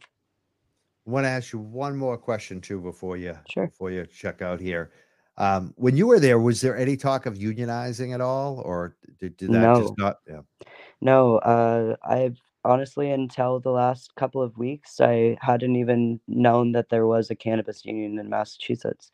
[1.07, 3.67] I want to ask you one more question too before you Sure.
[3.67, 4.93] before you check out here.
[5.39, 9.37] Um, when you were there, was there any talk of unionizing at all, or did,
[9.37, 10.05] did that just No.
[10.05, 10.17] not?
[10.29, 10.41] Yeah.
[11.01, 16.91] No, uh, I've honestly, until the last couple of weeks, I hadn't even known that
[16.91, 19.11] there was a cannabis union in Massachusetts.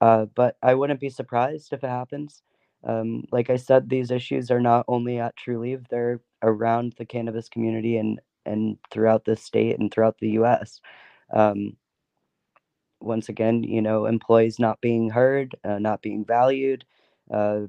[0.00, 2.42] Uh, but I wouldn't be surprised if it happens.
[2.86, 7.48] Um, like I said, these issues are not only at Trulieve, they're around the cannabis
[7.48, 10.80] community and, and throughout the state and throughout the US.
[11.32, 11.76] Um,
[13.00, 16.84] once again, you know, employees not being heard, uh, not being valued,
[17.32, 17.62] uh,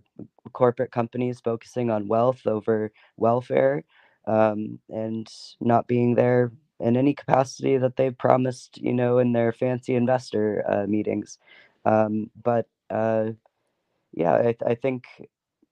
[0.53, 3.83] corporate companies focusing on wealth over welfare,
[4.27, 5.27] um, and
[5.61, 10.63] not being there in any capacity that they've promised, you know, in their fancy investor
[10.69, 11.37] uh, meetings.
[11.85, 13.31] Um, but uh,
[14.13, 15.05] yeah, I, I think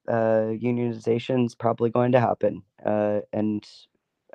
[0.08, 3.66] uh, unionization is probably going to happen, uh, and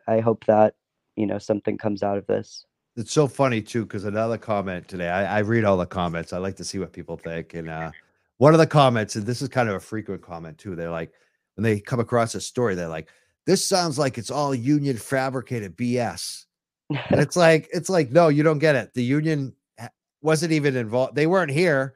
[0.07, 0.75] I hope that
[1.15, 2.65] you know something comes out of this.
[2.97, 6.33] It's so funny too, because another comment today, I, I read all the comments.
[6.33, 7.53] I like to see what people think.
[7.53, 7.91] And uh,
[8.37, 11.11] one of the comments, and this is kind of a frequent comment too, they're like,
[11.55, 13.09] when they come across a story, they're like,
[13.45, 16.45] this sounds like it's all union fabricated BS.
[16.89, 18.95] And it's like, it's like, no, you don't get it.
[18.95, 19.53] The union
[20.21, 21.15] wasn't even involved.
[21.15, 21.93] They weren't here.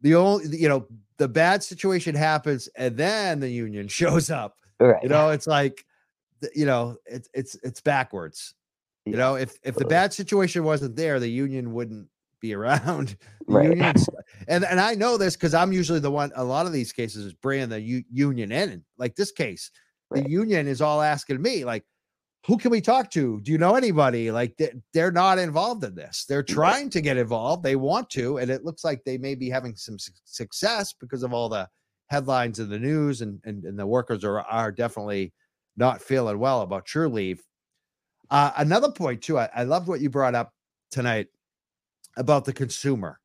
[0.00, 0.86] The only, you know,
[1.16, 4.56] the bad situation happens and then the union shows up.
[4.80, 5.02] right.
[5.02, 5.84] You know, it's like,
[6.54, 8.54] you know, it's it's it's backwards.
[9.04, 12.08] You know, if if the bad situation wasn't there, the union wouldn't
[12.40, 13.16] be around.
[13.50, 13.96] Right.
[14.46, 16.30] and and I know this because I'm usually the one.
[16.36, 18.84] A lot of these cases is bringing the u- union in.
[18.98, 19.70] Like this case,
[20.10, 21.82] the union is all asking me, like,
[22.48, 23.40] who can we talk to?
[23.42, 24.30] Do you know anybody?
[24.30, 26.24] Like they, they're not involved in this.
[26.26, 27.62] They're trying to get involved.
[27.62, 31.22] They want to, and it looks like they may be having some suc- success because
[31.22, 31.68] of all the
[32.06, 35.34] headlines in the news, and and, and the workers are are definitely
[35.76, 37.40] not feeling well about Trulieve.
[38.30, 40.54] Uh, another point too, I, I loved what you brought up
[40.90, 41.26] tonight
[42.16, 43.20] about the consumer.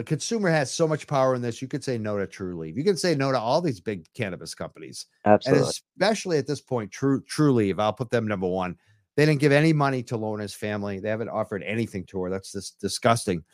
[0.00, 1.60] The consumer has so much power in this.
[1.60, 2.74] You could say no to Trulieve.
[2.74, 5.68] You can say no to all these big cannabis companies, and Absolutely.
[5.68, 7.78] especially at this point, True Trulieve.
[7.78, 8.78] I'll put them number one.
[9.16, 11.00] They didn't give any money to Lorna's family.
[11.00, 12.30] They haven't offered anything to her.
[12.30, 13.44] That's just disgusting.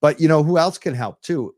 [0.00, 1.56] But you know who else can help too?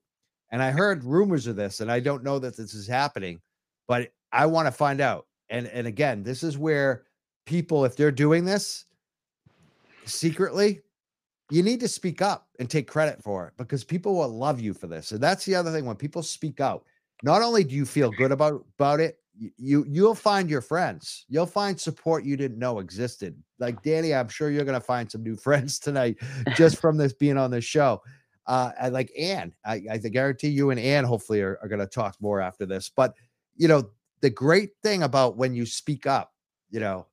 [0.51, 3.42] And I heard rumors of this, and I don't know that this is happening,
[3.86, 5.26] but I want to find out.
[5.51, 7.05] And and again, this is where
[7.44, 8.86] people, if they're doing this
[10.07, 10.80] secretly,
[11.51, 14.74] you need to speak up and take credit for it because people will love you
[14.74, 15.12] for this.
[15.12, 16.84] And that's the other thing when people speak out,
[17.22, 19.18] not only do you feel good about about it,
[19.57, 21.24] you you'll find your friends.
[21.28, 23.40] You'll find support you didn't know existed.
[23.59, 26.16] Like Danny, I'm sure you're going to find some new friends tonight
[26.55, 28.03] just from this being on this show.
[28.46, 32.16] Uh, like Anne, I, I guarantee you and Anne hopefully are, are going to talk
[32.18, 32.88] more after this.
[32.88, 33.14] But
[33.57, 33.90] you know,
[34.20, 36.32] the great thing about when you speak up,
[36.70, 37.07] you know,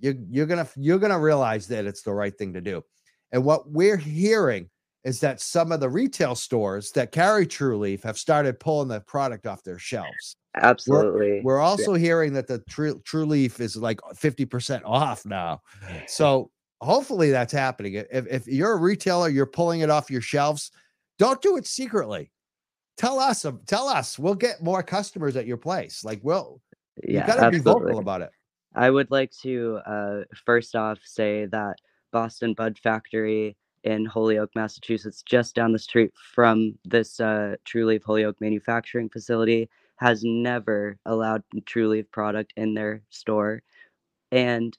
[0.00, 2.84] you you're gonna you're gonna realize that it's the right thing to do.
[3.32, 4.70] And what we're hearing
[5.04, 9.46] is that some of the retail stores that carry Trulieve have started pulling the product
[9.46, 10.36] off their shelves.
[10.56, 11.40] Absolutely.
[11.42, 12.00] We're, we're also yeah.
[12.00, 15.62] hearing that the True, Trulieve is like 50% off now.
[16.06, 16.50] So
[16.80, 17.94] hopefully that's happening.
[17.94, 20.70] If, if you're a retailer, you're pulling it off your shelves,
[21.18, 22.30] don't do it secretly.
[22.96, 26.04] Tell us, tell us, we'll get more customers at your place.
[26.04, 26.60] Like, we'll,
[27.04, 28.30] yeah, you gotta be vocal about it.
[28.74, 31.76] I would like to uh, first off say that
[32.10, 38.40] Boston Bud Factory in Holyoke, Massachusetts, just down the street from this uh, Trulieve Holyoke
[38.40, 43.62] manufacturing facility, has never allowed Trulieve product in their store.
[44.32, 44.76] And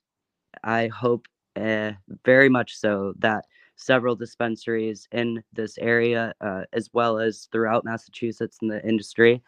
[0.63, 1.93] I hope uh,
[2.25, 8.59] very much so that several dispensaries in this area, uh, as well as throughout Massachusetts
[8.61, 9.41] in the industry,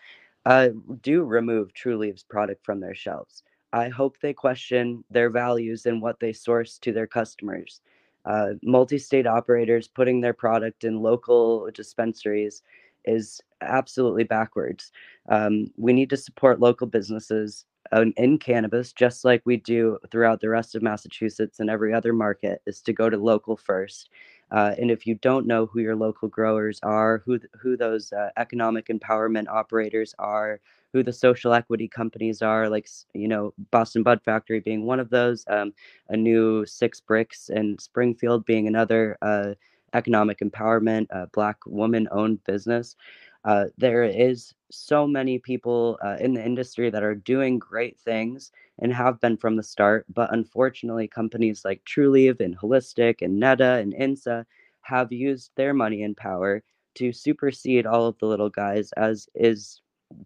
[0.45, 0.69] uh,
[1.01, 3.43] do remove Trulieve's product from their shelves.
[3.73, 7.81] I hope they question their values and what they source to their customers.
[8.25, 12.61] Uh, Multi state operators putting their product in local dispensaries
[13.05, 14.91] is absolutely backwards.
[15.29, 20.39] Um, we need to support local businesses um, in cannabis, just like we do throughout
[20.39, 24.09] the rest of Massachusetts and every other market, is to go to local first.
[24.51, 28.29] Uh, and if you don't know who your local growers are, who who those uh,
[28.37, 30.59] economic empowerment operators are,
[30.93, 35.09] who the social equity companies are, like you know Boston Bud Factory being one of
[35.09, 35.73] those, um,
[36.09, 39.53] a new Six Bricks and Springfield being another uh,
[39.93, 42.95] economic empowerment, uh, Black woman-owned business.
[43.43, 48.51] Uh, there is so many people uh, in the industry that are doing great things
[48.79, 53.77] and have been from the start, but unfortunately, companies like Trulieve and Holistic and NETA
[53.77, 54.45] and INSA
[54.81, 56.63] have used their money and power
[56.95, 59.81] to supersede all of the little guys, as is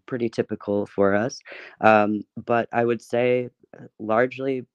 [0.06, 1.40] pretty typical for us.
[1.80, 4.66] Um, but I would say uh, largely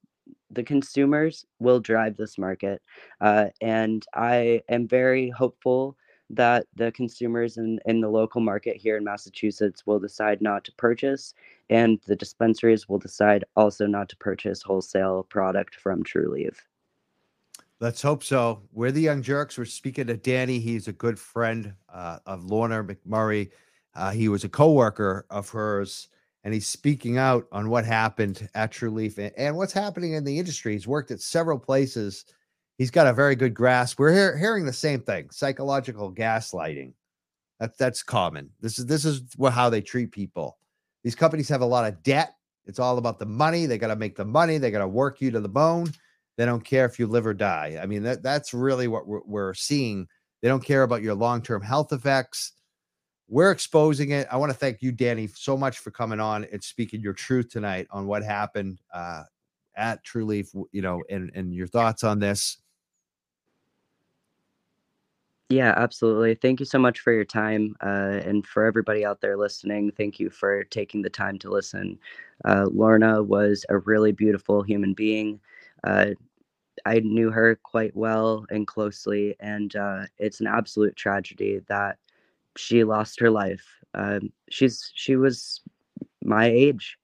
[0.50, 2.82] the consumers will drive this market.
[3.20, 5.98] Uh, and I am very hopeful
[6.30, 10.72] that the consumers in, in the local market here in Massachusetts will decide not to
[10.74, 11.34] purchase,
[11.70, 16.58] and the dispensaries will decide also not to purchase wholesale product from Trulieve.
[17.82, 18.62] Let's hope so.
[18.72, 19.58] We're the Young Jurks.
[19.58, 20.60] We're speaking to Danny.
[20.60, 23.50] He's a good friend uh, of Lorna McMurrey.
[23.96, 26.08] Uh, he was a co-worker of hers,
[26.44, 30.40] and he's speaking out on what happened at Trulieve and, and what's happening in the
[30.40, 30.74] industry.
[30.74, 32.26] He's worked at several places.
[32.78, 34.00] He's got a very good grasp.
[34.00, 36.94] We're hear, hearing the same thing: psychological gaslighting.
[37.60, 38.50] That, that's common.
[38.60, 40.58] This is this is what, how they treat people.
[41.04, 42.36] These companies have a lot of debt.
[42.66, 43.66] It's all about the money.
[43.66, 44.58] They got to make the money.
[44.58, 45.92] They got to work you to the bone.
[46.38, 47.78] They don't care if you live or die.
[47.82, 50.08] I mean, that that's really what we're, we're seeing.
[50.42, 52.54] They don't care about your long term health effects
[53.32, 54.28] we're exposing it.
[54.30, 57.50] I want to thank you, Danny, so much for coming on and speaking your truth
[57.50, 59.24] tonight on what happened uh,
[59.74, 62.58] at Trulieve, you know, and, and your thoughts on this.
[65.50, 66.36] Yeah, absolutely.
[66.36, 67.74] Thank you so much for your time.
[67.82, 71.98] Uh, and for everybody out there listening, thank you for taking the time to listen.
[72.44, 75.40] Uh, Lorna was a really beautiful human being.
[75.86, 76.08] Uh,
[76.86, 81.98] I knew her quite well and closely, and uh, it's an absolute tragedy that
[82.58, 83.66] she lost her life.
[83.94, 85.62] Um, she's she was
[86.24, 86.98] my age.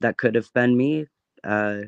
[0.00, 1.06] That could have been me.
[1.44, 1.82] Uh,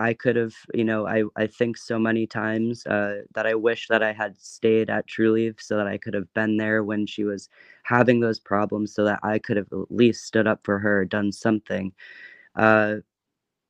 [0.00, 3.86] I could have, you know, I, I think so many times uh, that I wish
[3.88, 7.24] that I had stayed at Trulieve so that I could have been there when she
[7.24, 7.50] was
[7.82, 11.32] having those problems so that I could have at least stood up for her, done
[11.32, 11.92] something.
[12.56, 12.96] Uh,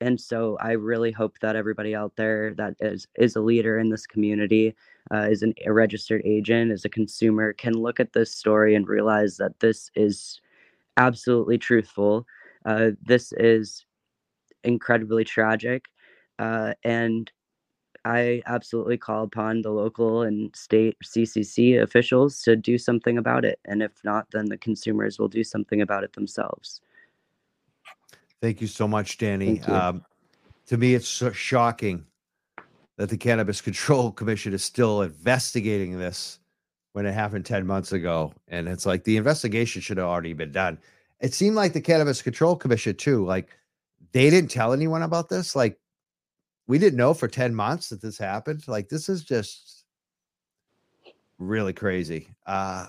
[0.00, 3.90] and so I really hope that everybody out there that is is a leader in
[3.90, 4.74] this community,
[5.12, 8.88] uh, is an, a registered agent, is a consumer, can look at this story and
[8.88, 10.40] realize that this is
[10.96, 12.26] absolutely truthful.
[12.64, 13.86] Uh, this is
[14.64, 15.86] incredibly tragic,
[16.38, 17.30] uh, and
[18.04, 23.58] I absolutely call upon the local and state CCC officials to do something about it.
[23.66, 26.80] And if not, then the consumers will do something about it themselves.
[28.40, 29.60] Thank you so much, Danny.
[29.62, 30.02] Um,
[30.66, 32.06] to me, it's so shocking
[33.00, 36.38] that the Cannabis Control Commission is still investigating this
[36.92, 38.34] when it happened 10 months ago.
[38.48, 40.78] And it's like the investigation should have already been done.
[41.20, 43.48] It seemed like the Cannabis Control Commission, too, like
[44.12, 45.56] they didn't tell anyone about this.
[45.56, 45.80] Like
[46.66, 48.68] we didn't know for 10 months that this happened.
[48.68, 49.86] Like this is just
[51.38, 52.28] really crazy.
[52.46, 52.86] Uh,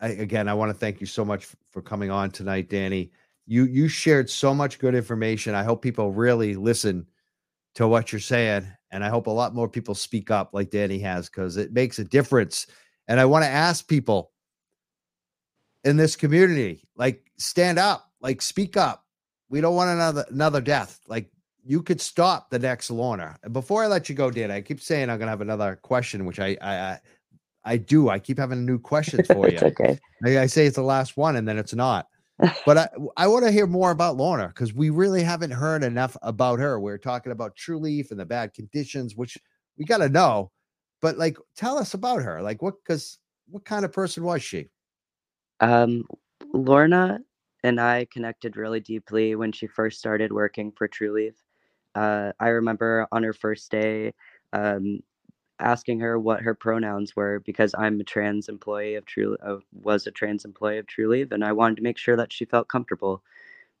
[0.00, 3.10] I, again, I want to thank you so much for coming on tonight, Danny
[3.48, 5.54] you you shared so much good information.
[5.54, 7.06] I hope people really listen
[7.76, 10.98] to what you're saying, and I hope a lot more people speak up like Danny
[11.00, 12.66] has because it makes a difference.
[13.06, 14.32] And I want to ask people
[15.84, 19.04] in this community, like stand up, like speak up.
[19.48, 21.00] We don't want another another death.
[21.06, 21.30] Like
[21.64, 23.36] you could stop the next Lorna.
[23.52, 26.40] Before I let you go, Dan, I keep saying I'm gonna have another question, which
[26.40, 26.98] I I
[27.64, 28.08] I do.
[28.08, 29.54] I keep having new questions for you.
[29.54, 29.98] it's okay.
[30.24, 32.08] I, I say it's the last one, and then it's not.
[32.64, 36.16] But I, I want to hear more about Lorna because we really haven't heard enough
[36.22, 36.78] about her.
[36.78, 39.36] We're talking about Trulieve and the bad conditions, which
[39.76, 40.50] we got to know.
[41.00, 42.40] But like, tell us about her.
[42.42, 42.74] Like, what?
[42.82, 43.18] Because
[43.48, 44.68] what kind of person was she?
[45.60, 46.04] Um,
[46.52, 47.20] Lorna
[47.64, 51.36] and I connected really deeply when she first started working for Trulieve.
[51.94, 54.12] Uh, I remember on her first day,
[54.52, 55.00] um,
[55.60, 59.36] asking her what her pronouns were because I'm a trans employee of True
[59.72, 62.68] was a trans employee of Trulieve, and I wanted to make sure that she felt
[62.68, 63.22] comfortable.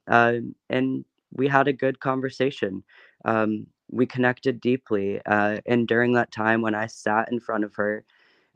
[0.08, 0.38] Uh,
[0.70, 2.84] and we had a good conversation.
[3.24, 7.74] Um, we connected deeply, uh, and during that time when I sat in front of
[7.76, 8.04] her,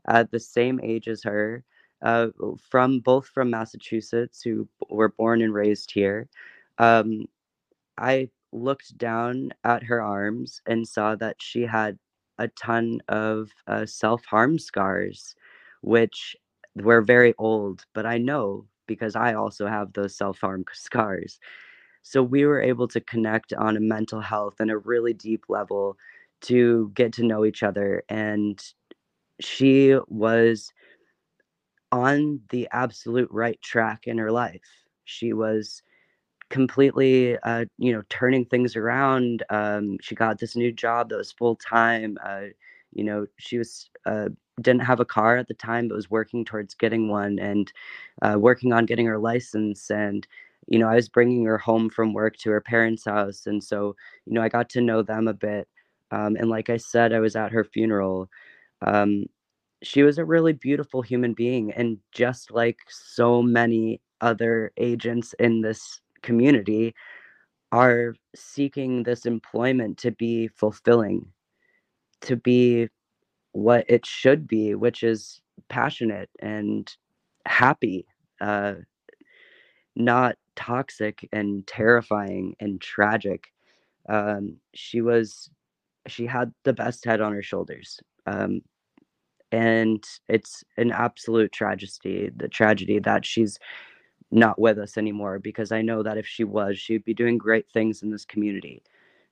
[0.07, 1.63] at the same age as her,
[2.01, 2.27] uh,
[2.59, 6.29] from both from Massachusetts, who were born and raised here,
[6.79, 7.25] um,
[7.97, 11.99] I looked down at her arms and saw that she had
[12.39, 15.35] a ton of uh, self harm scars,
[15.81, 16.35] which
[16.75, 21.39] were very old, but I know because I also have those self harm scars.
[22.03, 25.97] So we were able to connect on a mental health and a really deep level
[26.41, 28.03] to get to know each other.
[28.09, 28.61] And
[29.39, 30.71] she was
[31.91, 34.61] on the absolute right track in her life.
[35.05, 35.81] She was
[36.53, 41.31] completely uh, you know turning things around um, she got this new job that was
[41.31, 42.43] full time uh,
[42.91, 44.29] you know she was uh,
[44.61, 47.73] didn't have a car at the time but was working towards getting one and
[48.21, 50.27] uh, working on getting her license and
[50.67, 53.95] you know i was bringing her home from work to her parents house and so
[54.27, 55.67] you know i got to know them a bit
[56.11, 58.29] um, and like i said i was at her funeral.
[58.85, 59.25] Um,
[59.81, 65.61] she was a really beautiful human being and just like so many other agents in
[65.61, 66.95] this community
[67.71, 71.25] are seeking this employment to be fulfilling,
[72.21, 72.87] to be
[73.51, 76.95] what it should be, which is passionate and
[77.45, 78.05] happy,
[78.41, 78.73] uh,
[79.95, 83.51] not toxic and terrifying and tragic.
[84.09, 85.49] Um, she was,
[86.07, 87.99] she had the best head on her shoulders.
[88.25, 88.61] Um,
[89.51, 93.59] and it's an absolute tragedy, the tragedy that she's
[94.33, 97.69] not with us anymore because I know that if she was, she'd be doing great
[97.69, 98.81] things in this community.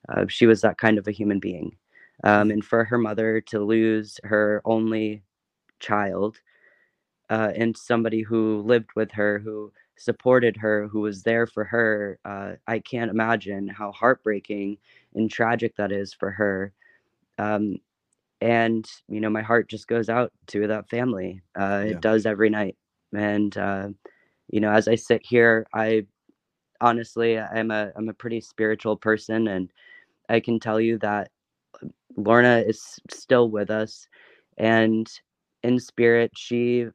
[0.08, 1.76] Uh, she was that kind of a human being.
[2.24, 5.22] Um, and for her mother to lose her only
[5.80, 6.40] child
[7.30, 12.18] uh, and somebody who lived with her, who supported her, who was there for her,
[12.24, 14.78] uh, I can't imagine how heartbreaking
[15.14, 16.72] and tragic that is for her.
[17.38, 17.78] Um,
[18.40, 21.42] and, you know, my heart just goes out to that family.
[21.58, 21.90] Uh, yeah.
[21.92, 22.76] It does every night.
[23.12, 23.88] And, uh,
[24.52, 26.06] you know, as I sit here, I
[26.80, 29.70] honestly I'm a I'm a pretty spiritual person and
[30.28, 31.30] I can tell you that
[32.16, 34.08] Lorna is still with us
[34.58, 35.08] and
[35.62, 36.86] in spirit she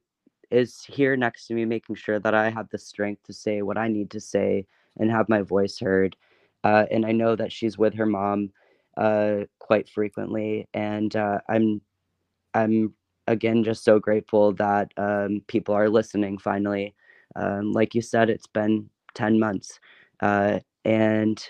[0.51, 3.77] is here next to me making sure that I have the strength to say what
[3.77, 4.65] I need to say
[4.97, 6.15] and have my voice heard.
[6.63, 8.51] Uh, and I know that she's with her mom
[8.97, 11.81] uh, quite frequently, and uh, I'm
[12.53, 12.93] I'm
[13.27, 16.95] again just so grateful that um, people are listening finally
[17.37, 19.79] um, like you said, it's been 10 months.
[20.19, 21.43] Uh, and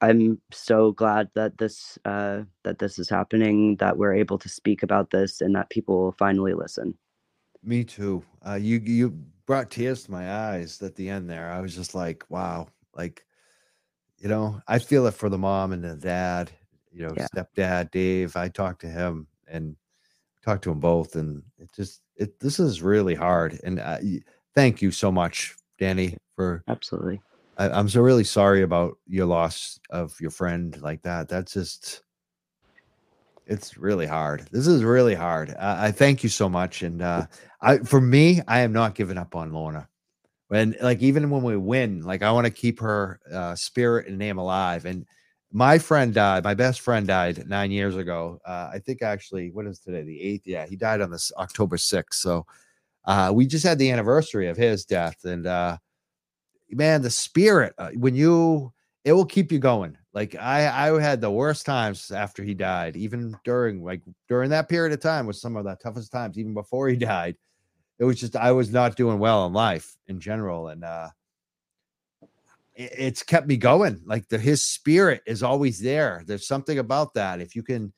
[0.00, 4.82] I'm so glad that this uh, that this is happening, that we're able to speak
[4.82, 6.94] about this, and that people will finally listen.
[7.62, 8.22] Me too.
[8.46, 9.10] Uh, you you
[9.46, 11.50] brought tears to my eyes at the end there.
[11.50, 13.24] I was just like, wow, like,
[14.18, 16.50] you know, I feel it for the mom and the dad.
[16.92, 17.26] You know, yeah.
[17.34, 18.36] stepdad Dave.
[18.36, 19.76] I talked to him and
[20.44, 23.58] talked to them both, and it just it this is really hard.
[23.64, 23.98] And uh,
[24.56, 27.20] thank you so much, Danny, for absolutely.
[27.58, 31.28] I, am so really sorry about your loss of your friend like that.
[31.28, 32.02] That's just
[33.46, 34.48] it's really hard.
[34.50, 35.50] This is really hard.
[35.50, 37.26] Uh, I thank you so much, and uh,
[37.60, 39.88] I for me, I am not giving up on Lorna.
[40.48, 44.18] When like even when we win, like I want to keep her uh, spirit and
[44.18, 44.86] name alive.
[44.86, 45.06] And
[45.52, 46.44] my friend died.
[46.44, 48.40] My best friend died nine years ago.
[48.44, 50.02] Uh, I think actually, what is today?
[50.02, 50.46] The eighth.
[50.46, 52.20] Yeah, he died on this October sixth.
[52.20, 52.46] So
[53.06, 55.76] uh, we just had the anniversary of his death, and uh,
[56.70, 58.72] man, the spirit uh, when you
[59.04, 59.96] it will keep you going.
[60.12, 64.68] Like I, I had the worst times after he died, even during like during that
[64.68, 67.36] period of time was some of the toughest times, even before he died.
[67.98, 71.10] It was just I was not doing well in life in general, and uh,
[72.74, 74.02] it, it's kept me going.
[74.04, 76.24] Like the his spirit is always there.
[76.26, 77.40] There's something about that.
[77.40, 77.92] If you can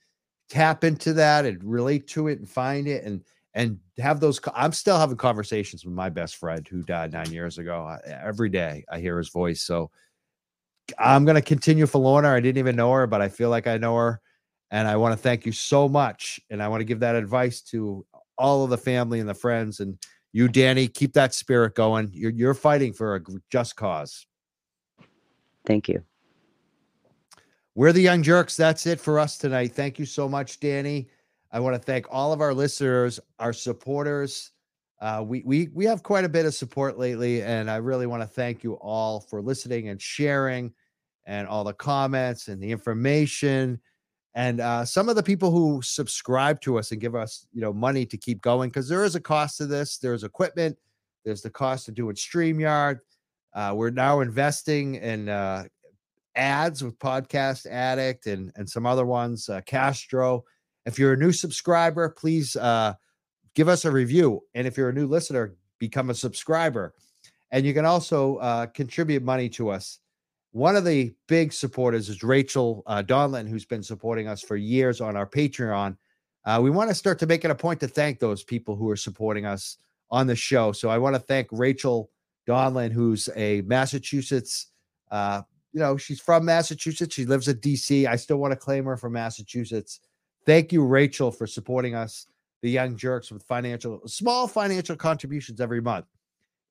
[0.50, 3.22] tap into that and relate to it and find it and
[3.54, 4.40] and have those.
[4.54, 7.86] I'm still having conversations with my best friend who died nine years ago.
[7.86, 9.62] Uh, every day I hear his voice.
[9.62, 9.90] So
[10.98, 12.30] I'm going to continue for Lorna.
[12.30, 14.20] I didn't even know her, but I feel like I know her.
[14.70, 16.40] And I want to thank you so much.
[16.50, 18.04] And I want to give that advice to
[18.36, 19.80] all of the family and the friends.
[19.80, 19.98] And
[20.32, 22.10] you, Danny, keep that spirit going.
[22.12, 23.20] You're you're fighting for a
[23.50, 24.26] just cause.
[25.64, 26.02] Thank you.
[27.74, 28.56] We're the Young Jurks.
[28.56, 29.72] That's it for us tonight.
[29.72, 31.08] Thank you so much, Danny.
[31.50, 34.52] I want to thank all of our listeners, our supporters.
[35.00, 38.22] Uh, we we we have quite a bit of support lately, and I really want
[38.22, 40.72] to thank you all for listening and sharing,
[41.26, 43.80] and all the comments and the information,
[44.34, 47.72] and uh, some of the people who subscribe to us and give us you know
[47.72, 49.98] money to keep going because there is a cost to this.
[49.98, 50.76] There's equipment.
[51.24, 52.98] There's the cost of doing Streamyard.
[53.54, 55.64] Uh, we're now investing in uh,
[56.34, 60.44] ads with Podcast Addict and and some other ones, uh, Castro.
[60.88, 62.94] If you're a new subscriber, please uh,
[63.54, 64.40] give us a review.
[64.54, 66.94] And if you're a new listener, become a subscriber.
[67.50, 69.98] And you can also uh, contribute money to us.
[70.52, 75.02] One of the big supporters is Rachel uh, Donlin, who's been supporting us for years
[75.02, 75.96] on our Patreon.
[76.46, 78.88] Uh, we want to start to make it a point to thank those people who
[78.88, 79.76] are supporting us
[80.10, 80.72] on the show.
[80.72, 82.10] So I want to thank Rachel
[82.48, 84.68] Donlin, who's a Massachusetts
[85.10, 87.14] uh, you know, she's from Massachusetts.
[87.14, 88.06] She lives in DC.
[88.06, 90.00] I still want to claim her from Massachusetts.
[90.48, 92.26] Thank you, Rachel, for supporting us,
[92.62, 96.06] the Young Jurks, with financial, small financial contributions every month.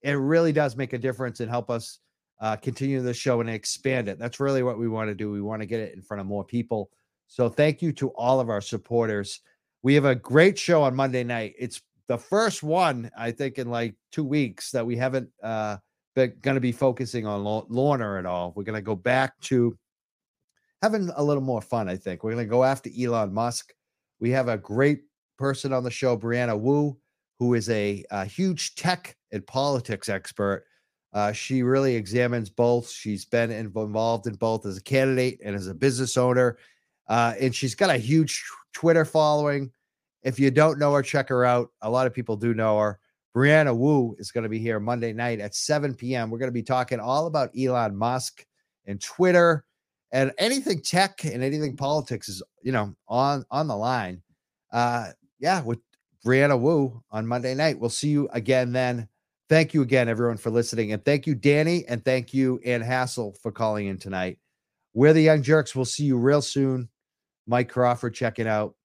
[0.01, 1.99] It really does make a difference and help us
[2.41, 4.17] uh, continue the show and expand it.
[4.17, 5.29] That's really what we want to do.
[5.29, 6.89] We want to get it in front of more people.
[7.27, 9.41] So thank you to all of our supporters.
[9.83, 11.53] We have a great show on Monday night.
[11.59, 15.77] It's the first one, I think, in like two weeks that we haven't uh,
[16.15, 18.53] been going to be focusing on Lorna at all.
[18.55, 19.77] We're going to go back to
[20.81, 22.23] having a little more fun, I think.
[22.23, 23.73] We're going to go after Elon Musk.
[24.19, 25.01] We have a great
[25.37, 26.97] person on the show, Brianna Wu,
[27.39, 30.65] who is a, a huge tech and politics expert.
[31.13, 32.89] Uh, she really examines both.
[32.89, 36.57] She's been involved in both as a candidate and as a business owner.
[37.07, 39.71] Uh, and she's got a huge Twitter following.
[40.23, 41.69] If you don't know her, check her out.
[41.81, 42.99] A lot of people do know her.
[43.35, 46.29] Brianna Wu is going to be here Monday night at 7 p.m.
[46.29, 48.45] We're going to be talking all about Elon Musk
[48.85, 49.63] and Twitter
[50.11, 54.21] and anything tech and anything politics is, you know, on on the line.
[54.71, 55.79] Uh yeah, with
[56.25, 57.79] Brianna Wu on Monday night.
[57.79, 59.07] We'll see you again then.
[59.49, 60.91] Thank you again, everyone, for listening.
[60.91, 61.85] And thank you, Danny.
[61.87, 64.39] And thank you, Anne Hassel, for calling in tonight.
[64.93, 65.73] We're the Young Jurks.
[65.73, 66.89] We'll see you real soon.
[67.45, 68.75] Mike Crawford checking out.